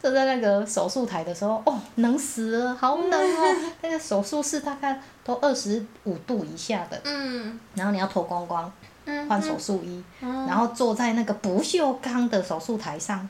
[0.00, 3.56] 坐在那个手术台的时候，哦，冷死了，好冷哦。
[3.82, 7.58] 那个手术室大概都二十五度以下的，嗯。
[7.74, 8.70] 然后你要脱光光，
[9.04, 13.28] 嗯，换手术衣，然后坐在那个不锈钢的手术台上，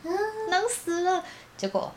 [0.50, 1.22] 冷死了。
[1.56, 1.92] 结果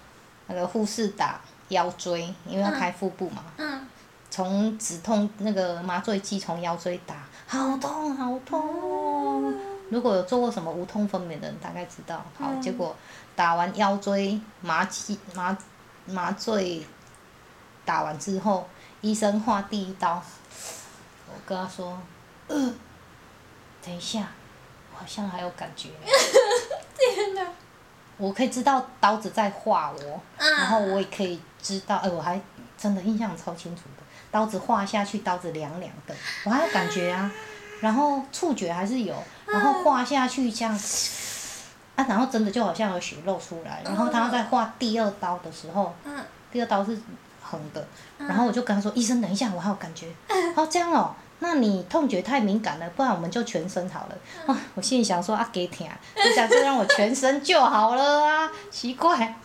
[0.48, 3.88] 那个护士打腰椎，因为要开腹部嘛，嗯。
[4.32, 7.16] 从止痛那个麻醉剂从腰椎打，
[7.48, 9.54] 好痛好痛。
[9.90, 12.24] 如果有做过什么无痛分娩的人，大概知道。
[12.38, 12.96] 好，结果
[13.36, 15.56] 打完腰椎麻气麻
[16.06, 16.86] 麻醉
[17.84, 18.68] 打完之后，
[19.02, 20.22] 医生划第一刀，
[21.28, 22.00] 我跟他说，
[22.48, 22.74] 呃，
[23.84, 24.28] 等一下，
[24.92, 25.90] 我好像还有感觉。
[26.98, 27.46] 天哪，
[28.18, 30.52] 我可以知道刀子在划我，嗯。
[30.54, 32.42] 然后我也可以知道，哎、我还
[32.78, 37.32] 真的印象超清楚的，刀子划下去，刀子凉凉的，我还有感觉啊，
[37.82, 40.74] 然后触觉还是有，然后划下去这样，
[41.96, 46.14] 啊，然后真的就好像有血漏出来，然后他在画第二刀的时候，嗯
[46.52, 46.98] 第二刀是
[47.44, 47.86] 横的，
[48.18, 50.08] 然后我就跟他说，医生等一下，我还有感觉，
[50.56, 51.14] 哦这样哦。
[51.40, 54.16] 那你痛觉太敏感了，不然我们就全身好了。
[54.48, 59.18] 啊，我心里想说啊，给疼，你想就让我全身就好了啊， 奇怪。
[59.22, 59.36] 啊，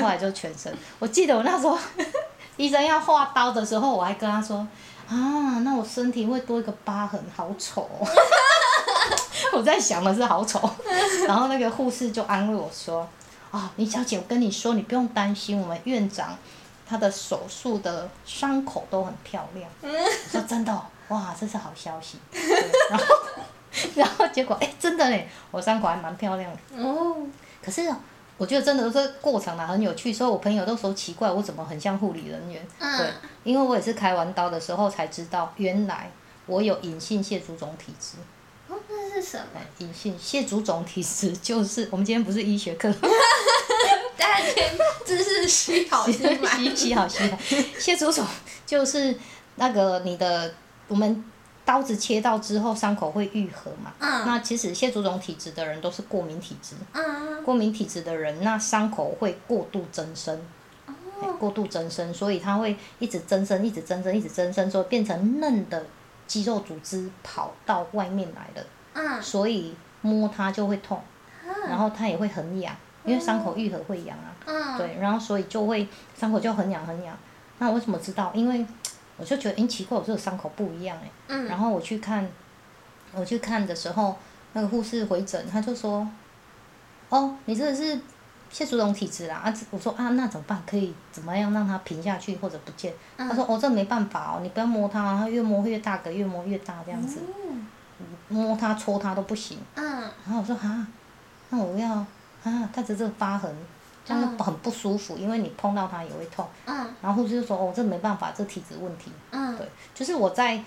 [0.00, 0.76] 后来就全身。
[0.98, 1.78] 我记得我那时候
[2.58, 4.58] 医生要画刀的时候，我还跟他说
[5.08, 8.04] 啊，那我身体会多一个疤痕，好丑哦、
[9.52, 10.68] 我在想的是好丑，
[11.26, 13.08] 然后那个护士就安慰我说
[13.50, 16.36] ：“啊、李小姐，我跟你说，你不用担心，我们院长
[16.86, 19.88] 他的手术的伤口都很漂亮。”我
[20.30, 22.18] 说：“真的、哦，哇，这是好消息。”
[22.90, 23.04] 然后，
[23.94, 26.82] 然后结果哎，真的嘞，我伤口还蛮漂亮的。
[26.82, 27.16] 哦，
[27.64, 27.96] 可是哦
[28.36, 32.66] 我觉得真的这个过程啊很有趣，所以我朋友都说奇怪，我怎么很像护理人员？
[32.78, 33.06] 嗯对，
[33.44, 36.10] 因为我也是开完刀的时候才知道，原来
[36.46, 38.16] 我有隐性血足肿体质。
[39.12, 39.44] 是什么？
[39.56, 42.92] 哎，隐性蟹足肿体质就是我们今天不是医学课，
[44.16, 44.72] 大家先
[45.04, 46.56] 知识吸好吸满。
[46.58, 47.38] 吸吸好吸好。
[47.78, 48.24] 蟹足肿
[48.66, 49.14] 就是
[49.56, 50.52] 那个你的
[50.88, 51.24] 我们
[51.64, 53.92] 刀子切到之后伤口会愈合嘛。
[53.98, 60.40] 嗯那其实蟹足肿体质的人都是过敏体质，嗯过敏体质的人那伤口会过度增生。
[61.22, 65.84] 哎过度增生，所以它会一直增生，一直增生，一直增生，所以变成嫩的
[66.26, 68.66] 肌肉组织跑到外面来了。
[68.94, 71.00] 嗯所以摸它就会痛，
[71.68, 72.74] 然后它也会很痒，
[73.04, 74.32] 因为伤口愈合会痒啊。
[74.46, 77.16] 嗯，对，然后所以就会伤口就很痒很痒。
[77.58, 78.30] 那我为什么知道？
[78.34, 78.66] 因为
[79.16, 81.10] 我就觉得，诶，奇怪，我这个伤口不一样诶。
[81.28, 82.26] 嗯然后我去看，
[83.12, 84.16] 我去看的时候，
[84.54, 86.08] 那个护士回诊，他就说，
[87.10, 88.00] 哦，你这个是
[88.48, 89.36] 蟹足肿体质啦。
[89.36, 90.62] 啊，我说啊，那怎么办？
[90.66, 92.94] 可以怎么样让它平下去或者不见？
[93.18, 97.20] 他说，哦，这没办法哦，你不要摸它，它越摸越大个，越摸越大这样子。
[98.30, 99.58] 摸它、戳它都不行。
[99.74, 99.84] 嗯
[100.24, 100.86] 然后我说啊，
[101.50, 101.92] 那我要
[102.44, 103.54] 啊，带着这个疤痕，
[104.04, 106.46] 这样很不舒服，因为你碰到它也会痛。
[106.64, 109.12] 嗯然后护士就说哦，这没办法，这体质问题。
[109.30, 110.62] 嗯对，就是我在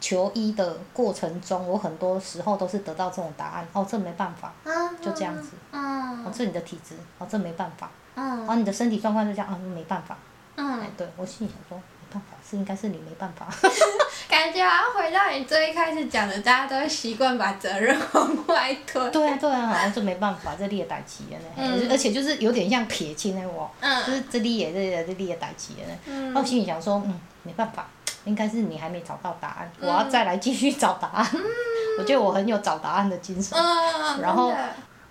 [0.00, 3.66] 求医的过程中，我很多时候都是得到这种答案。
[3.72, 5.52] 哦，这没办法，嗯，就这样子。
[5.72, 5.78] 哦，
[6.26, 7.90] 嗯这你的体质，哦，这没办法。
[8.16, 10.16] 嗯哦，你的身体状况就这样，啊，没办法。
[10.56, 13.46] 哎嗯，，对我心里想说，没办法，是应该是你没办法。
[14.34, 19.10] 感觉好像回到你最一开始讲的，大家都会习惯把责任往外推。
[19.10, 21.38] 对啊，对啊，好像这没办法，这你的代志呢。
[21.56, 25.96] 嗯而且就是有点像撇清的我，就嗯是这里也这这你的代志呢。
[26.06, 27.86] 嗯然后我心里想说，嗯，没办法，
[28.24, 31.30] 应该是你还没找到答案，我要再来继续找答案。
[32.00, 33.56] 我觉得我很有找答案的精神。
[33.56, 34.52] 嗯，然后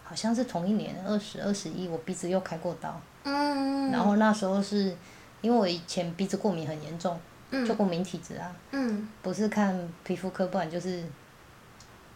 [0.03, 2.99] 好像是同一年二十二十一，我鼻子又开过刀。
[3.23, 4.93] 嗯，然后那时候是
[5.39, 7.17] 因为我以前鼻子过敏很严重，
[7.53, 7.65] 嗯。
[7.65, 9.07] 就过敏体质啊，嗯。
[9.21, 11.03] 不是看皮肤科，不然就是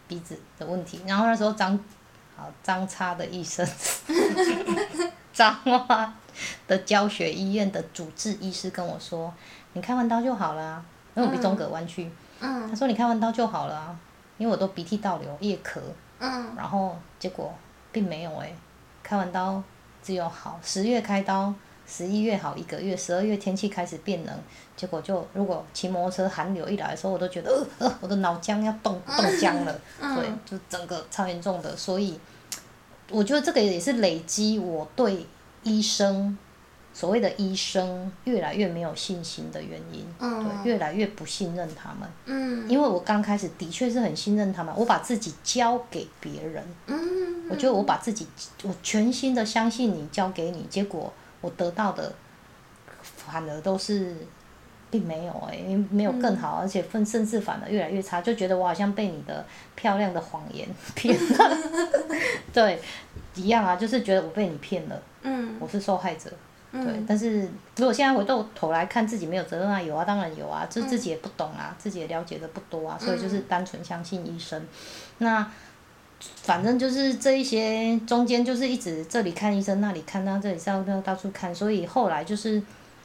[0.06, 1.00] 鼻子的问题。
[1.06, 1.78] 然后那时候张
[2.36, 3.66] 好张差的医生，
[5.32, 6.14] 彰化
[6.66, 9.32] 的教学医院的主治医师跟我说
[9.74, 12.10] ：“你开完刀就好了、啊，因为我鼻中隔弯曲。
[12.40, 12.68] 嗯。
[12.68, 13.98] 他说：“你开完刀就好了啊，
[14.36, 15.80] 因为我都鼻涕倒流、夜咳，
[16.18, 16.54] 嗯。
[16.56, 17.54] 然后结果
[17.90, 18.52] 并没有哎、
[19.02, 19.62] 开完刀
[20.02, 21.52] 只有好，十月开刀，
[21.90, 24.34] 十一月好一个月，十二月天气开始变冷，
[24.76, 32.20] 结果就如果骑摩托车寒流一来的时候，我都觉得呃呃，我的脑浆要冻冻僵了，对，就整个超严重的，所以
[33.10, 35.26] 我觉得这个也是累积我对
[35.62, 36.36] 医生。
[36.90, 40.42] 所谓的医生越来越没有信心的原因，嗯。
[40.64, 42.08] 对，越来越不信任他们。
[42.24, 42.68] 嗯。
[42.68, 48.26] 因为我刚开始的确是很信任他们，我把自己交给别人，嗯，我觉得我把自己，
[48.64, 52.12] 我全心的相信你，交给你，结果我得到的
[53.02, 54.16] 反而都是，
[54.90, 61.58] 并没有哎、因为没有更好，而且分甚至反而越来越差，就觉得我好像被你的漂亮的谎言 骗了，
[62.52, 62.80] 对，
[63.34, 66.30] 一样啊，就是觉得我被你骗了，嗯我是受害者。
[66.70, 74.62] 对嗯，但是如果现在回到头来看自己没有责任啊，有啊，当然有啊，就自己也不懂啊，自己也了解的不多啊，所以就是单纯相信医生。
[75.16, 75.50] 那
[76.20, 82.60] 反正就是这一些中间就是一直这里看医生，那里看，那这里到那到处看，所以后来就是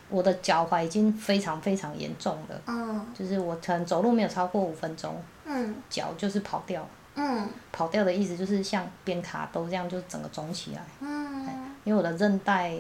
[0.10, 3.06] 我的脚踝已经非常非常严重了，嗯。
[3.13, 5.76] 就是我可能走路没有超过五分钟，嗯。
[5.89, 6.88] 脚就是跑掉。
[7.15, 7.47] 嗯。
[7.71, 10.82] 跑掉的意思就是像边卡都这样，就整个肿起来。
[10.99, 11.45] 嗯。
[11.84, 12.73] 因为我的韧带，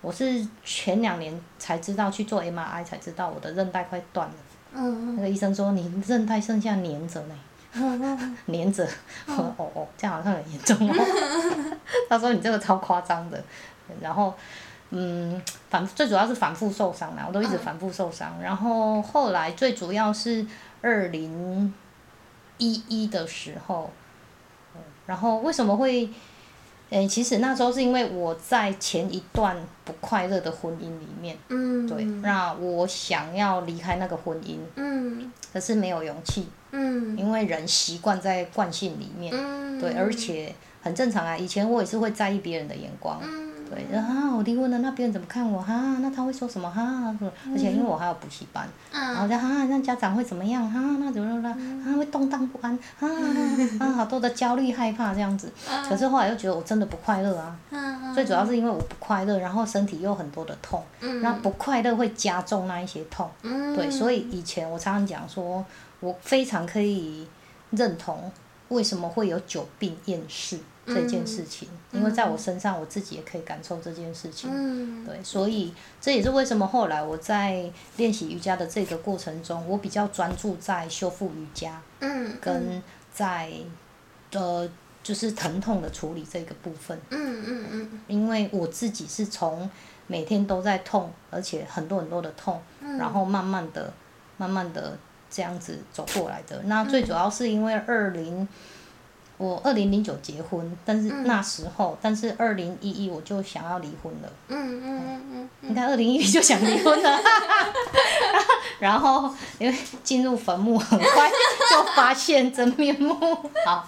[0.00, 4.34] 我是前两年才知道去做 MRI 才知道我的韧带快断了。
[4.74, 5.16] 嗯。
[5.16, 7.34] 那个医生说你韧带剩下粘着呢，
[7.78, 8.86] 嗯粘着。
[9.26, 10.94] 我说哦哦，这样好像很严重哦。
[12.08, 13.42] 他说你这个超夸张的，
[14.00, 14.32] 然后
[14.90, 18.34] 嗯，反最主要是反复受伤啦，我都一直反复受伤。
[18.42, 20.46] 然后后来最主要是
[20.80, 21.72] 二零
[22.58, 23.90] 一一的时候，
[24.74, 26.08] 嗯然后为什么会？
[26.88, 41.36] 诶、其实那时候是因为我在前一段不快乐的婚姻里面，嗯，对，那我想要离开那个婚姻，嗯可是没有勇气，嗯因为人习惯在惯性里面，嗯，对，而且很正常啊。
[41.36, 45.60] 以前我也是会在意别人的眼光，嗯对，啊，我离婚了，那别人怎么看我？
[45.60, 46.70] 哈、那他会说什么？
[46.70, 47.12] 哈、
[47.52, 50.70] 而且因为我还有补习班，然后哈、那家长会怎么样？
[50.70, 51.48] 哈、那怎么怎么
[51.84, 53.08] 啊，会动荡不安，啊
[53.80, 55.52] 啊，好多的焦虑害怕这样子。
[55.88, 63.28] 可是后来又觉得我真的不快乐啊，嗯最主要是因为我不快乐，然后身体又很多的痛，嗯那不快乐会加重那一些痛。
[63.42, 65.64] 嗯对，所以以前我常常讲说，
[66.00, 67.26] 我非常可以
[67.70, 68.30] 认同
[68.68, 74.48] 为什么会有久病厌世这件事情，因为在我身上我自己也可以感受这件事情。
[74.52, 82.82] 嗯对，所以这也是为什么后来我在练习瑜伽的这个过程中，我比较专注在修复瑜伽，嗯跟
[83.12, 83.52] 在
[84.32, 84.68] 呃
[85.02, 86.96] 就是疼痛的处理这个部分。
[87.10, 89.68] 嗯嗯嗯因为我自己是从
[90.06, 93.92] 每天都在痛，而且很多很多的痛，嗯然后慢慢的、
[94.36, 94.96] 慢慢的
[95.30, 96.62] 这样子走过来的。
[96.64, 98.46] 那最主要是因为二零，
[99.38, 104.28] 我二零零九结婚，但是那时候，但是二零一一我就想要离婚了。
[104.48, 107.18] 嗯嗯嗯你看，二零一一就想离婚了，
[108.78, 111.28] 然后因为进入坟墓，很快
[111.70, 113.14] 就发现真面目。
[113.66, 113.86] 好，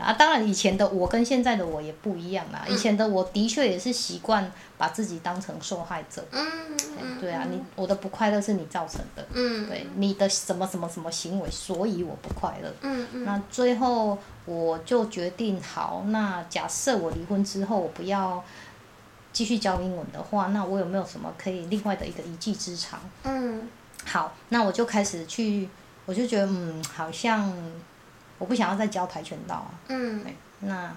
[0.00, 2.64] 啊，当然以前的我跟现在的我也不一样啦。
[2.68, 6.24] 以前的我的确也是习惯把自己当成受害者。
[6.32, 6.46] 嗯
[6.98, 12.72] 嗯对啊，你我的不快乐是你造成的，嗯对你的什么什么什么行为，所以我不快乐。
[12.82, 18.42] 嗯嗯那最后我就决定好，那假设我离婚之后我不要
[19.32, 22.98] 继续教英文的话，那我有没有什么可以另外的一个一技之长？
[23.24, 23.68] 嗯
[24.04, 25.68] 好，那我就开始去，
[26.06, 27.52] 我就觉得嗯，好像
[28.38, 29.70] 我不想要再教跆拳道啊。
[30.60, 30.94] 那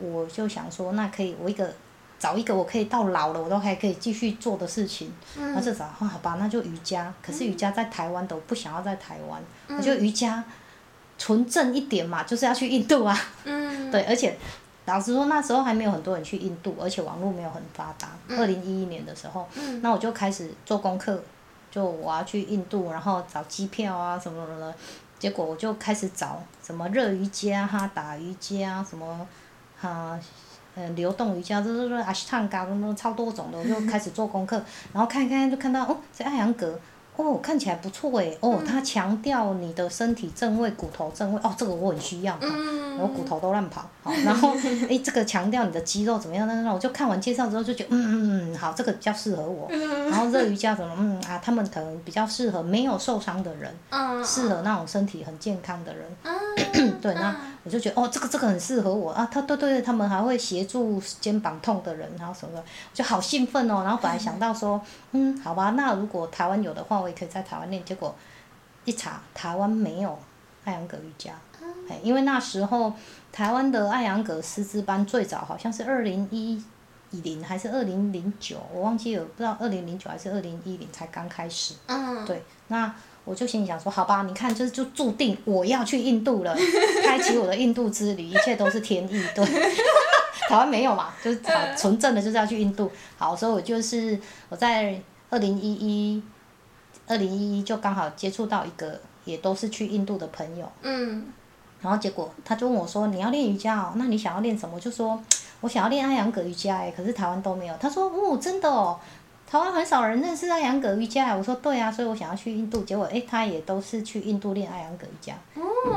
[0.00, 1.72] 我就想说，那可以我一个
[2.18, 5.12] 找一个我可以到老了我都还可以继续做的事情。
[5.36, 7.12] 那至少啊好吧，那就瑜伽。
[7.22, 10.42] 可是瑜伽在台湾的，我不想要在台湾，我觉得瑜伽
[11.18, 13.18] 纯正一点嘛，就是要去印度啊。
[13.44, 14.36] 嗯对，而且
[14.86, 18.08] 老实说，那时候还没有很多人去印度，而且网络没有很发达。
[18.30, 21.22] 二零一一年的时候，嗯那我就开始做功课，
[21.70, 24.74] 就我要去印度，然后找机票啊什么什么的。
[25.18, 29.26] 结果我就开始找什么热瑜伽、哈达瑜伽什么，
[29.78, 30.18] 哈。
[30.76, 34.62] 呃，流动瑜伽，这这这阿斯汤嘎，什么超多种的，我就开始做功课，
[34.92, 36.78] 然后看一看就看到，哦，这艾扬格，
[37.16, 44.54] 哦，看起来不错诶，哦，他强调你的身体正位，骨头正位，哦，这个我很需要，嗯，我骨头都乱跑，好，然后
[44.88, 46.46] 诶，这个强调你的肌肉怎么样？
[46.46, 49.66] 那那我就看完介绍之后就觉得，嗯嗯嗯，好，这个比较适合我。
[49.70, 56.06] 然后热瑜伽怎么，嗯啊，他们可能比较适合没有受伤的人，嗯，适合那种身体很健康的人。
[56.22, 56.32] 嗯，
[57.00, 59.28] 对，那我就觉得哦，这个这个很适合我啊。
[59.30, 63.82] 他对对对，他们还会协助肩膀痛的人，然后什么的，我就好兴奋哦。
[63.84, 64.80] 然后本来想到说，
[65.12, 67.84] 嗯，好吧，那如果台湾有的话，我也可以在台湾练。
[67.84, 68.14] 结果
[68.84, 70.18] 一查，台湾没有
[70.64, 71.32] 艾扬格瑜伽，
[71.88, 72.92] 哎，因为那时候
[73.32, 76.62] 台湾的艾扬格师资班最早好像是二零一
[77.10, 81.74] 零还是二零零九，我忘记了，不知道二零零九还是二零一零才刚开始。
[81.86, 82.94] 嗯，对，那
[83.26, 86.56] 我就心里想说，好吧，你看，就是就注定我要去印度了，
[87.04, 89.44] 开启我的印度之旅，一切都是天意，对。
[90.48, 92.88] 台湾没有嘛，就是好纯正的就是要去印度。
[93.18, 94.16] 好，所以我就是
[94.48, 94.96] 我在
[95.28, 96.22] 二零一一，
[97.08, 101.26] 二零一一就刚好接触到一个也都是去印度的朋友，嗯，
[101.80, 104.76] 然后结果他就问我说，你要练瑜伽哦，那你想要练什么？
[104.76, 105.20] 我就说
[105.62, 107.74] 我想要练艾扬格瑜伽哎，可是台湾都没有。
[107.80, 108.96] 他说哦，真的哦。
[109.48, 115.34] 台湾很少人认识艾扬格瑜伽，我说对啊，所以我想要去印度，结果诶，他也都是去印度练艾扬格瑜伽，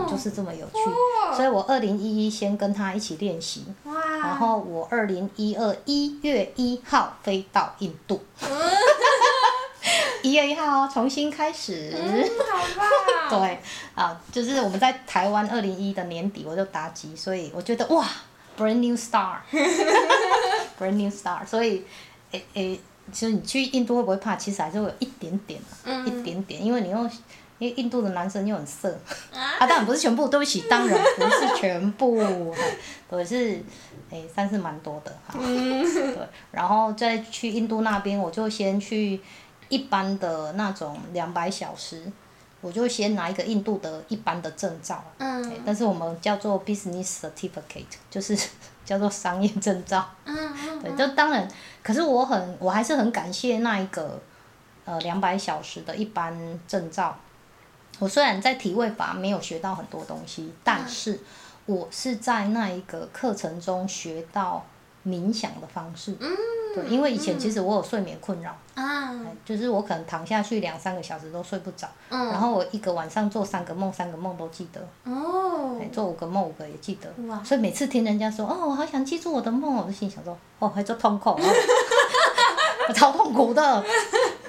[0.07, 0.73] 就是这么有趣。
[1.35, 8.21] 所以我二零一一先跟他一起练习，然后我二零一二一月一号飞到印度，
[10.21, 11.91] 一月一号哦，重新开始。
[12.51, 12.87] 好棒。
[13.41, 13.59] 对，
[13.95, 18.05] 啊，就是我们在台湾二零一的年底我就打击，所以我觉得哇
[18.55, 21.83] ，brand new star，brand new star，所以
[22.31, 22.79] 诶诶。
[23.11, 24.35] 其实你去印度会不会怕？
[24.35, 25.59] 其实还是会有一点点，
[26.05, 26.97] 一点点，因为你又，
[27.57, 28.89] 因为印度的男生又很色，
[29.33, 32.53] 啊，当然不是全部，对不起，当然不是全部，
[33.09, 33.61] 可，是，
[34.09, 39.19] 诶，算是蛮多的哈， 对，然后再去印度那边，我就先去
[39.67, 42.03] 一般的那种两百小时，
[42.61, 48.37] 我就先拿一个印度的一般的证照，嗯，但是我们叫做 business certificate，就是
[48.89, 51.47] 叫做商业证照，嗯嗯，对，就当然。
[51.83, 54.19] 可是我很，我还是很感谢那一个，
[54.83, 57.15] 呃，两百小时的一般证照。
[57.99, 61.19] 我虽然在体位法没有学到很多东西，但是
[61.67, 64.65] 我是在那一个课程中学到
[65.05, 66.15] 冥想的方式。
[66.19, 66.29] 嗯。
[66.75, 68.55] 对，因为以前其实我有睡眠困扰。
[68.75, 69.15] 啊。
[69.43, 71.87] 就是我可能躺下去两三个小时都睡不着。
[72.09, 72.27] 嗯。
[72.27, 74.81] 然后我一个晚上做三个梦，三个梦都记得。
[75.11, 75.79] 哦。
[75.91, 77.11] 做五个梦，五个也记得。
[77.27, 77.43] 哇。
[77.43, 80.37] 所以每次听人家说，哦，我好想记住我的梦，我就心想说。
[80.59, 81.39] 哦，还做痛苦，
[82.93, 83.83] 超痛苦的，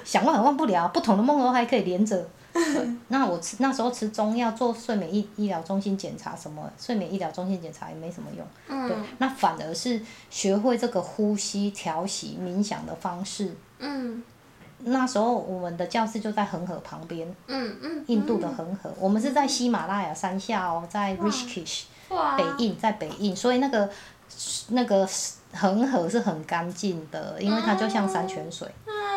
[0.05, 2.27] 想忘也忘不了，不同的梦都还可以连着。
[3.09, 8.89] 那我吃那时候吃中药做睡眠医医疗中心检查，什么睡眠医疗中心检查也没什么用。
[8.89, 13.55] 对，那反而是学会这个呼吸调息冥想的方式。
[13.79, 14.23] 嗯。
[14.83, 17.29] 那时候我们的教室就在恒河旁边。
[17.47, 18.05] 嗯嗯。
[18.07, 21.83] 印度的恒河，我们是在喜马拉雅山下哦，在 Rishikesh，
[22.37, 23.91] 北印在北印，所以那个
[24.69, 25.09] 那个。
[25.53, 28.69] 恒河是很干净的，因为它就像山泉水，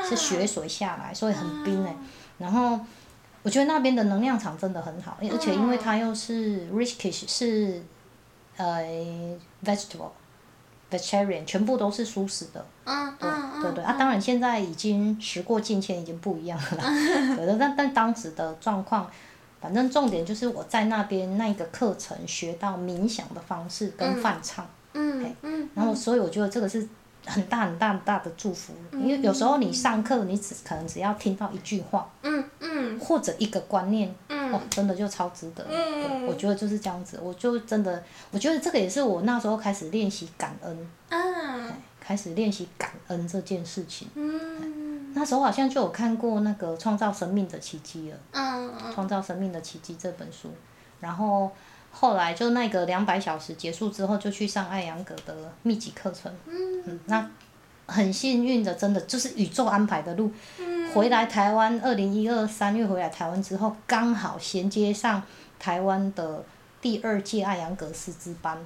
[0.03, 1.95] 是雪水下来，所以很冰诶。
[2.39, 2.79] 然后
[3.43, 7.83] 我觉得那边的能量场真的很好，而且因为它又是 Rishikesh 是
[8.55, 8.83] 呃
[9.63, 10.11] vegetable
[10.89, 12.65] vegetarian，全部都是素食的。
[12.85, 13.29] 嗯对
[13.61, 16.77] 对对啊，当然现在已经时过境迁，已经不一样了。
[17.35, 19.09] 对的，但但当时的状况，
[19.61, 24.65] 反正重点就是我在那边那个课程学到冥想的方式跟泛唱。
[24.93, 26.87] 嗯嗯，然后所以我觉得这个是
[27.25, 41.17] 很大很大很大的祝福，因为有时候你上课你只可能只要听到一句话，嗯嗯，或者一个观念，嗯，哦，真的就超值得，嗯，我觉得就是这样子，我就真的，我觉得这个也是我那时候开始练习感恩，啊，
[41.99, 50.49] 开始练习感恩这件事情，嗯，那时候好像就有看过那个创造生命的奇迹了，创造生命的奇迹这本书，
[50.99, 51.51] 然后。
[51.95, 56.29] 后来就那个两百小时结束之后，就去上艾扬格的密集课程。
[56.47, 57.29] 嗯，那
[57.85, 60.29] 很幸运的，真的就是宇宙安排的路。
[60.57, 65.21] 嗯，回来台湾，二零一二三月回来台湾之后，刚好衔接上
[65.59, 66.43] 台湾的
[66.81, 68.57] 第二届艾扬格师资班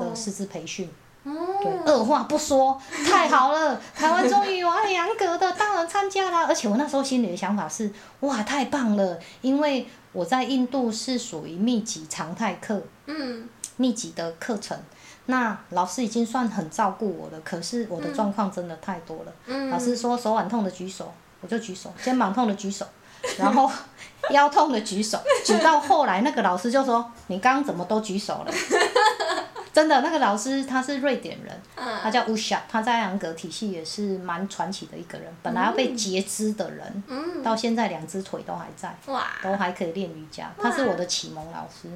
[0.00, 0.88] 的师资培训。
[1.24, 6.46] 哦，对，二话不说，太好了，台湾终于有艾扬格的，当然参加啦。
[6.46, 9.86] 而且我那时候心里的想法是，哇，太棒了，因为。
[10.18, 14.76] 我在印度是属于密集常态课，嗯，密集的课程，
[15.26, 17.40] 那老师已经算很照顾我了。
[17.44, 22.84] 可是我的状况真的太多了，嗯，老师说手腕痛的举手，我就举手；肩膀痛的举手，
[23.38, 23.70] 然后
[24.30, 28.52] 腰痛的举手，举到后来那个老师就说：“你刚刚怎么都举手了？”
[29.78, 35.32] 真的那个老师他是瑞典人，嗯他叫乌夏，他在安格体系也是蛮传奇的一个人。
[35.40, 38.92] 本来要被截肢的人，嗯，到现在两只腿都还在，
[39.40, 40.50] 都还可以练瑜伽。
[40.60, 41.88] 他是我的启蒙老师，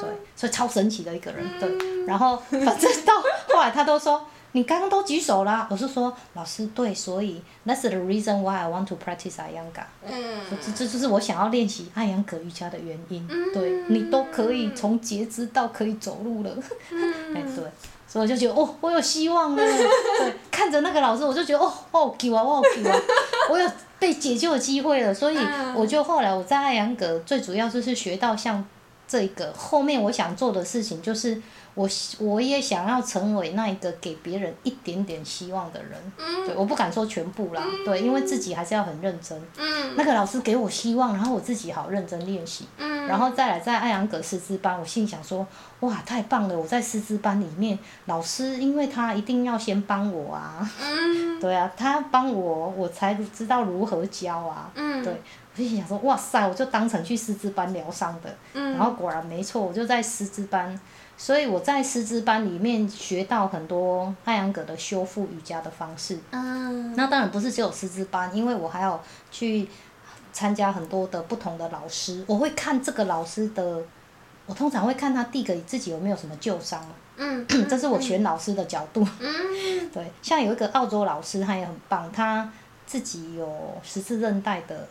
[0.00, 1.60] 对，所以超神奇的一个人。
[1.60, 3.14] 对，然后反正到
[3.54, 4.26] 后来他都说。
[4.58, 9.84] 你刚刚都举手啦，我是说老师对，所以 that's the reason why I want to practice Ayanga。
[10.04, 13.24] 嗯，这这就是我想要练习艾扬格瑜伽的原因。
[13.54, 16.50] 对你都可以从截肢到可以走路了，
[17.36, 17.64] 哎对，
[18.08, 19.62] 所以我就觉得哦，我有希望了。
[19.64, 23.02] 对，看着那个老师，我就觉得哦，哦，给我，哦，给我，
[23.54, 25.14] 我有被解救的机会了。
[25.14, 25.38] 所以
[25.76, 28.64] 我就后来我在艾扬格最主要就是学到像
[29.06, 31.40] 这个后面我想做的事情就是。
[31.78, 35.96] 我我也想要成为那一个给别人一点点希望的人，
[36.44, 39.40] 对，我不敢说全部啦，对，因为自己还是要很认真。
[39.94, 42.66] 那个老师给我希望，然后我自己好认真练习，
[43.06, 45.46] 然后再来在艾扬格师资班，我心想说，
[45.78, 46.58] 哇，太棒了！
[46.58, 50.68] 我在师资班里面，老师因为他一定要先帮我啊，
[51.40, 55.12] 对啊，他帮我，我才知道如何教啊，对，
[55.54, 60.76] 我就想说，哇塞，我就当成去师资班疗伤的，然后果然没错，我就在师资班。
[61.20, 66.16] 所以我在师资班里面学到很多艾扬格的修复瑜伽的方式。
[66.30, 66.94] 嗯。
[66.94, 69.02] 那当然不是只有师资班，因为我还要
[69.32, 69.68] 去
[70.32, 72.24] 参加很多的不同的老师。
[72.28, 73.82] 我会看这个老师的，
[74.46, 76.80] 我通常会看他第一个自己有没有什么旧伤。
[77.16, 77.44] 嗯。
[77.68, 79.04] 这是我选老师的角度。
[79.18, 79.90] 嗯。
[79.92, 82.48] 对， 像有一个澳洲老师，他也很棒，他
[82.86, 84.86] 自己有十字韧带的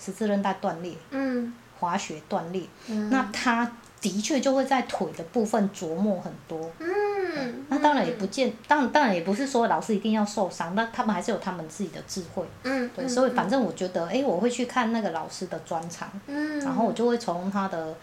[0.00, 0.96] 十字韧带断裂。
[1.10, 1.54] 嗯。
[1.78, 2.64] 滑雪断裂。
[2.88, 3.08] 嗯。
[3.08, 3.70] 那他。
[4.00, 17.94] 的确就会在腿的部分琢磨很多，嗯，那当然也不见，当当然也不是说老师一定要受伤，那他们还是有他们自己的智慧，嗯，对，所以反正我觉得，哎，我会去看那个老师的专场，嗯，然后我就会从他的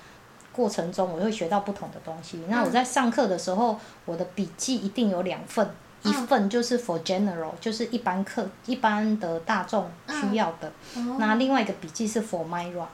[0.51, 2.39] 过程中，我会学到不同的东西。
[2.47, 5.67] 那我在上课的时候，我的笔记一定有两份，
[6.03, 10.71] 一份就是 for general，就是一般课一般的大众需要的，
[11.17, 12.85] 那另外一个笔记是 for Myra，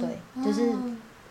[0.00, 0.72] 对，就是。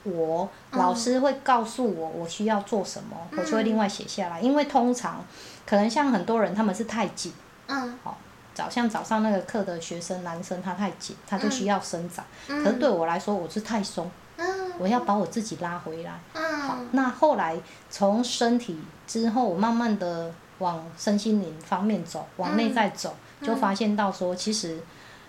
[0.05, 4.39] 我老师会告诉我我需要做什么，我就会另外写下来。
[4.39, 5.25] 因为通常
[5.65, 7.33] 可能像很多人他们是太紧，
[7.67, 8.17] 嗯好，
[8.53, 12.23] 早像早上那个课的学生男生他太紧，他就需要伸展。
[12.47, 16.19] 可是对我来说我是太松，嗯我要把我自己拉回来。
[16.33, 17.57] 好，那后来
[17.89, 24.79] 从身体之后，我慢慢的往身心灵方面走，往内在走，就发现到说，其实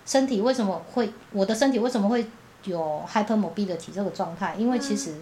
[0.05, 2.27] 身体为什么会，我的身体为什么会？
[2.67, 5.15] 有 hypermobility 这个状态，因为其实，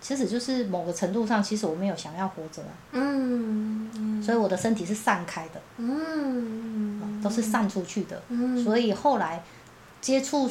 [0.00, 9.42] 其实就是某个程度上，其实我没有想要活着，嗯，所以我的身体是散开的，嗯，都是散出去的，嗯，所以后来
[10.00, 10.50] 接触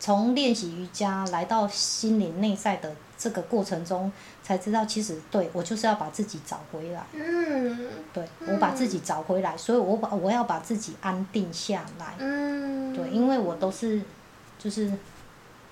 [0.00, 4.10] 从练习瑜伽来到心灵内在的这个过程中，
[4.42, 7.78] 才知道其实对我就是要把自己找回来，嗯，
[8.12, 14.02] 对我把自己找回来，所以我把我要把自己安定下来，嗯，对，因为我都是
[14.58, 14.92] 就是。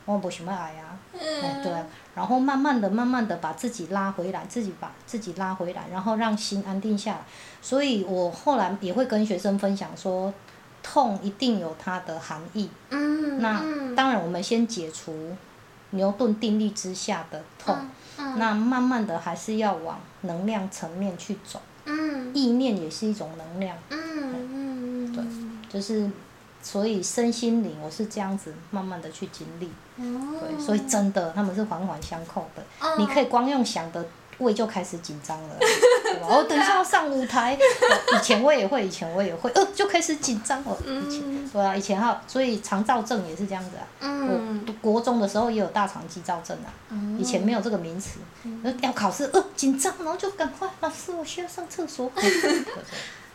[0.07, 1.73] 我不想要爱啊，哎对，
[2.15, 7.21] 然后慢慢的、慢慢的把自己拉回来，自己把自己拉回来，然后让心安定下来。
[7.61, 10.33] 所以我后来也会跟学生分享说，
[10.81, 12.71] 痛一定有它的含义。
[12.91, 13.41] 嗯。
[13.41, 13.61] 那
[13.97, 15.37] 当然，我们先解除
[15.91, 17.77] 牛顿定律之下的痛，
[18.37, 21.61] 那慢慢的还是要往能量层面去走。
[21.85, 22.33] 嗯。
[22.33, 23.77] 意念也是一种能量。
[23.91, 25.13] 嗯嗯。
[25.13, 25.25] 对，
[25.69, 26.09] 就是。
[26.63, 32.63] 所以身心灵，我是这样子慢慢的去经历，对，所以真的他们是环环相扣的。
[32.99, 34.05] 你可以光用想的
[34.39, 36.27] 胃就开始紧张了，对吧？
[36.37, 37.57] 我等一下要上舞台，
[38.15, 40.77] 以前我也会，以前我也会，呃，就开始紧张了。
[40.85, 43.87] 以前对啊，以前哈，所以肠燥症也是这样子啊。
[44.01, 46.69] 我国中的时候也有大肠肌躁症啊，
[47.19, 48.19] 以前没有这个名词，
[48.83, 52.11] 要考试呃紧张，然后就赶快老师我需要上厕所。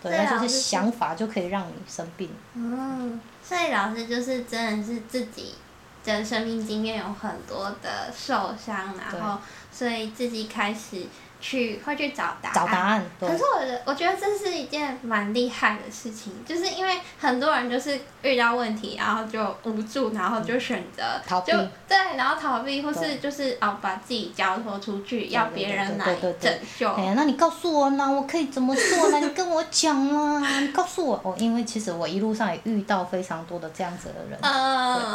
[0.01, 2.29] 对，那就是想法就可以让你生病。
[2.55, 5.55] 嗯，所以老师就是真的是自己
[6.03, 9.39] 的生命经验有很多的受伤，然后
[9.71, 11.05] 所以自己开始。
[11.41, 13.03] 去会去找答案，找答案。
[13.19, 21.51] 可是我觉得，我觉得这是一件蛮厉害的事情，就是因为很多人就是遇到问题，然后就无助，然后就选择逃避，
[21.87, 26.89] 对，然后逃避，或是就是哦把自己交托出去，要别人来拯救。
[26.91, 28.09] 哎呀，那你告诉我呢？
[28.09, 29.19] 我可以怎么做呢？
[29.19, 31.35] 你跟我讲啦，你告诉我哦。
[31.37, 34.39] 因为其实我一路上也遇到非常多的这样子的人，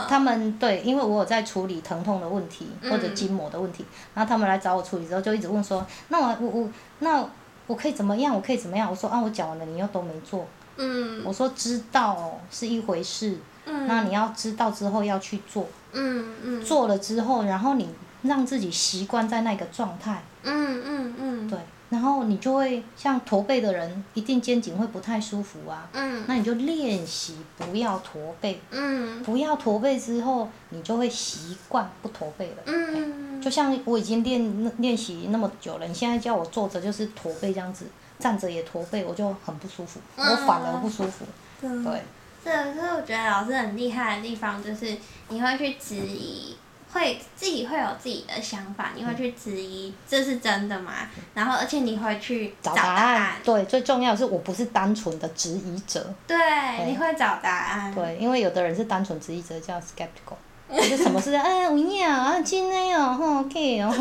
[0.09, 5.87] 他们对，因为我有在处理疼痛的问题或者筋膜的问题，然后他们来找我处理之后，就一直问说。
[6.09, 6.69] 那我我我
[7.01, 7.29] 那
[7.67, 8.35] 我可以怎么样？
[8.35, 8.89] 我可以怎么样？
[8.91, 10.47] 我说啊，我讲完了，你又都没做。
[10.77, 11.23] 嗯。
[11.25, 13.39] 我说知道是一回事。
[13.65, 13.87] 嗯。
[13.87, 15.67] 那你要知道之后要去做。
[15.93, 16.65] 嗯嗯。
[16.65, 17.89] 做了之后，然后你
[18.23, 20.23] 让自己习惯在那个状态。
[20.43, 21.51] 嗯嗯嗯。
[21.51, 21.59] 对，
[21.91, 25.89] 然后你就会像驼背的人，一定肩颈会不太舒服啊。
[25.93, 32.63] 嗯那你就练习不要驼背，嗯不要驼背之后，你就会习惯不驼背了。
[32.67, 37.87] 嗯，就像我已经练练习那么久了，你现在叫我坐着就是驼背这样子，
[38.19, 41.25] 站着也驼背，我就很不舒服，我反而不舒服。
[41.61, 42.03] 对，
[42.45, 44.97] 这可是我觉得老师很厉害的地方，就是
[45.29, 46.57] 你会去质疑，
[46.93, 51.09] 会自己会有自己的想法，你会去质疑这是真的吗？
[51.33, 53.37] 然后而且你会去找答答案。
[53.45, 56.13] 对，最重要的是我不是单纯的质疑者。
[56.27, 56.37] 对，
[56.85, 57.95] 你会找答案。
[57.95, 60.35] 对，因为有的人是单纯质疑者，叫 skeptical，
[60.71, 63.95] 就是什么事啊，哎，有影啊，真的哦，吼，OK 哦。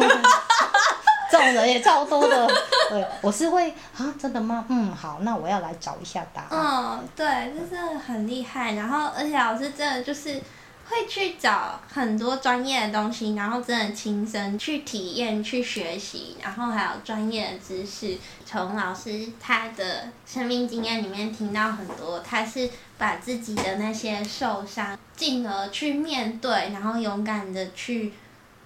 [1.31, 2.47] 这种人也超多的，
[2.89, 4.63] 对，我是会啊，真的吗？
[4.69, 6.49] 嗯，好，那我要来找一下答案。
[6.51, 8.73] 嗯，对，这真的很厉害。
[8.73, 10.39] 然后，而且老师真的就是
[10.87, 18.17] 会去找很多专业的东西，然后真的亲身去体验、去学习，然后还有专业的知识。
[18.45, 28.13] 从老师他的生命经验里面听到很多，他是把自己的那些受伤，进而去面对，然后勇敢的去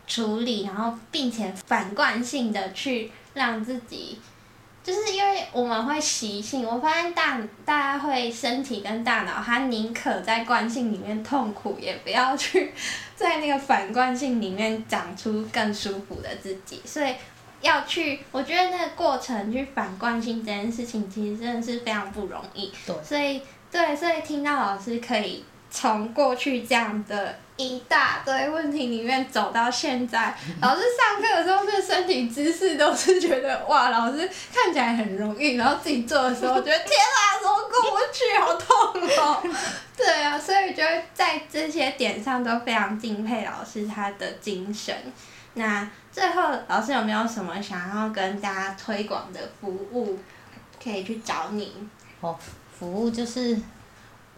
[0.05, 4.19] 处理，然后并且反惯性的去让自己。
[4.83, 12.73] 就是因为我们会习性，我发现大大家会身体跟大脑，它宁可在惯性里面痛苦，也不要去
[13.15, 16.81] 在那个反惯性里面长出更舒服的自己。
[16.85, 17.13] 所以
[17.61, 22.71] 要去，我觉得那个过程去反惯性这件事情，其实真的是非常不容易。
[22.85, 39.43] 对所以对，所以听到老师可以从过去这样的一大堆问题里面走到现在，老师上课的时候那身体姿势都是觉得哇，老师看起来很容易，然后自己做的时候觉得天啊，怎么过不去，好痛哦。
[39.95, 44.95] 对啊，所以我觉得在这些点上都非常敬佩老师他的精神。
[45.55, 50.17] 那最后，老师有没有什么想要跟大家推广的服务，
[50.81, 51.73] 可以去找你？
[52.21, 52.37] 哦
[52.79, 53.59] 服务就是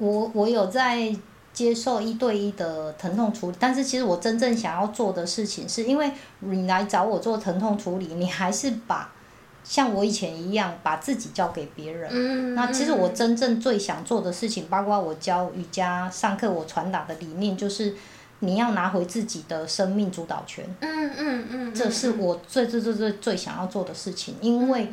[0.02, 1.16] 我我有在
[1.54, 9.14] 接受一对一的疼痛处理，但是其实我真正想要做的事情，是因为你来找我做疼痛处理，你还是把
[9.64, 12.10] 像我以前一样把自己交给别人。
[12.12, 17.94] 嗯，那其实我真正最想做的事情，包括我教瑜伽上课，我传达的理念就是，
[18.40, 20.66] 你要拿回自己的生命主导权。
[20.80, 24.92] 嗯嗯嗯，这是我最最最最最想要做的事情，因为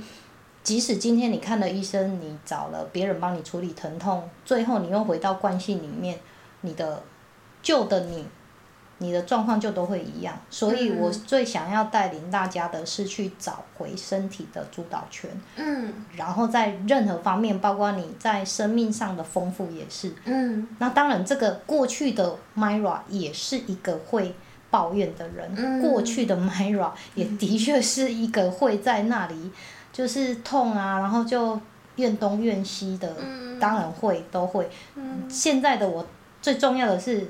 [0.62, 6.18] 即使今天你看了医生，你找了别人帮你处理疼痛，最后你又回到惯性里面，
[6.60, 7.02] 你的
[7.62, 8.26] 旧的你，
[8.98, 10.38] 你的状况就都会一样。
[10.50, 20.12] 所以我最想要带领大家的是去找回身体的主导权，嗯然后在任何方面，包括你在生命上的丰富也是。
[20.24, 24.34] 嗯那当然，这个过去的 Myra 也是一个会
[24.70, 29.50] 抱怨的人，嗯过去的 Myra 也的确是一个会在那里
[29.98, 31.60] 就是痛啊，然后就
[31.96, 34.70] 怨东怨西的，嗯当然会都会。
[34.94, 36.06] 嗯现在的我
[36.40, 37.28] 最重要的是，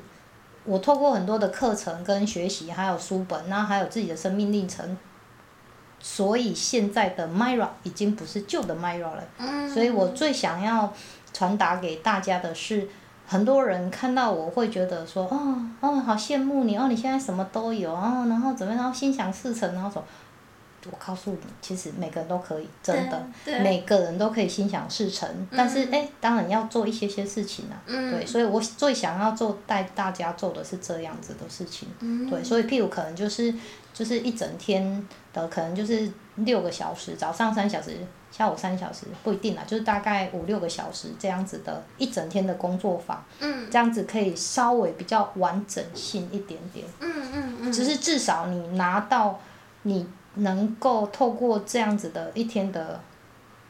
[0.66, 4.98] 我透过很多的课程跟学习，还有书本，然后还有自己的生命历程。
[5.98, 10.92] 所以现在的 Myra 已经不是旧的 Myra 了，嗯，所以我最想要
[11.32, 12.86] 传达给大家的是，
[13.26, 20.04] 很多人看到我会觉得说，哦哦，好羡慕你哦，你现在什么都有哦，然后怎么样，然后心想事成，然后说，
[20.86, 28.12] 我告诉你，其实每个人都可以，真的，每个人都可以心想事成，但是嗯哎，当然要做一些些事情啊，嗯。
[28.12, 32.30] 对，所以我最想要做带大家做的是这样子的事情，嗯。
[32.30, 33.52] 对，所以譬如可能就是
[33.92, 37.98] 就是一整天的，可能就是六个小时，早上三小时，
[38.30, 43.68] 下午三小时，不一定啦，就是大概五六个小时这样子的一整天的工作坊，嗯。
[43.70, 46.86] 这样子可以稍微比较完整性一点点。
[47.00, 49.38] 嗯嗯嗯，只是至少你拿到，
[49.82, 50.08] 你
[50.38, 53.00] 能够透过这样子的一天的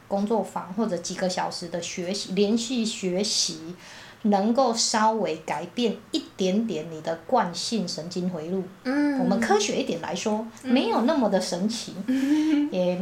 [0.07, 3.75] 工作坊或者几个小时的学习，连续学习，
[4.23, 8.63] 能够稍微改变一点点你的惯性神经回路。
[8.83, 11.93] 嗯，我们科学一点来说，没有那么的神奇，
[12.71, 12.99] 也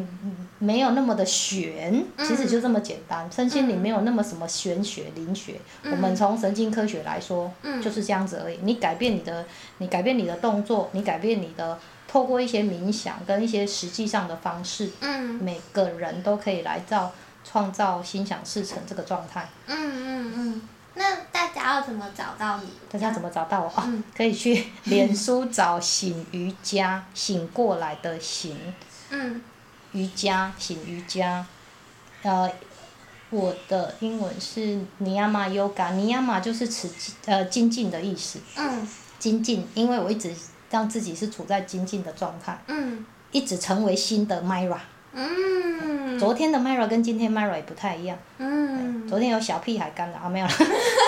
[0.60, 3.30] 没有那么的玄，其实就这么简单。
[3.32, 7.52] 身心灵没有那么什么玄学、灵学，我们从神经科学来说，
[7.82, 8.58] 就是这样子而已。
[8.64, 9.46] 你改变你的，
[9.78, 11.78] 你改变你的动作，你改变你的，
[12.08, 17.12] 透过一些冥想跟一些实际上的方式，嗯每个人都可以来造
[17.44, 19.48] 创造心想事成这个状态。
[19.68, 20.62] 嗯嗯嗯，
[20.96, 22.70] 那大家要怎么找到你？
[22.92, 23.68] 大家怎么找到我？
[23.68, 28.58] 哦嗯，可以去脸书找醒瑜伽，醒过来的醒。
[29.12, 29.42] 嗯
[29.98, 31.44] 瑜伽，醒瑜伽，
[32.22, 32.50] 呃，
[33.32, 36.88] 我的英文是尼亚玛 yoga，尼亚玛就是持
[37.26, 38.88] 呃精进的意思，嗯
[39.18, 40.32] 精进，因为我一直
[40.70, 44.78] 让自己是处在精进的状态，嗯一直成为新的 Myra，
[45.14, 46.20] 嗯。
[46.20, 48.18] 昨天的 Myra 跟今天 Myra 也不太一样。
[48.40, 49.08] 嗯。
[49.08, 50.54] 昨天有小屁孩干扰啊，没有了。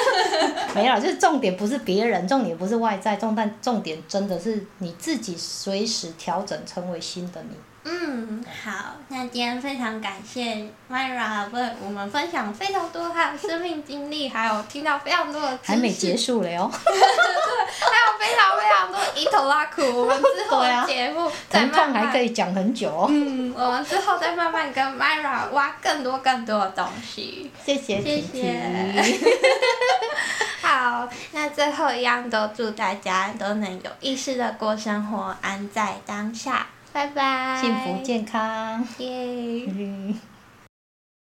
[0.76, 7.56] 没有，就是重点不是别人，重点不是外在，重但重点真的是你自己随时调整，成为新的你。
[7.92, 16.72] 嗯，好，那今天非常感谢 Myra 为我们分享非常多她的生命经历，还有听到非常多的还没结束了哟。
[16.86, 22.06] 对， 还有非常非常多伊头拉苦，我们之后的节目再慢慢。
[22.06, 23.08] 还可以讲很久哦。
[23.10, 27.52] 嗯，我们之后再慢慢跟 Myra 挖更多更多的东西。
[27.66, 29.20] 谢谢，谢谢。
[30.62, 36.68] 好，那最后一样都祝大家都能有意识的过生活，安在当下。
[36.92, 39.68] 拜拜，幸福健康，耶。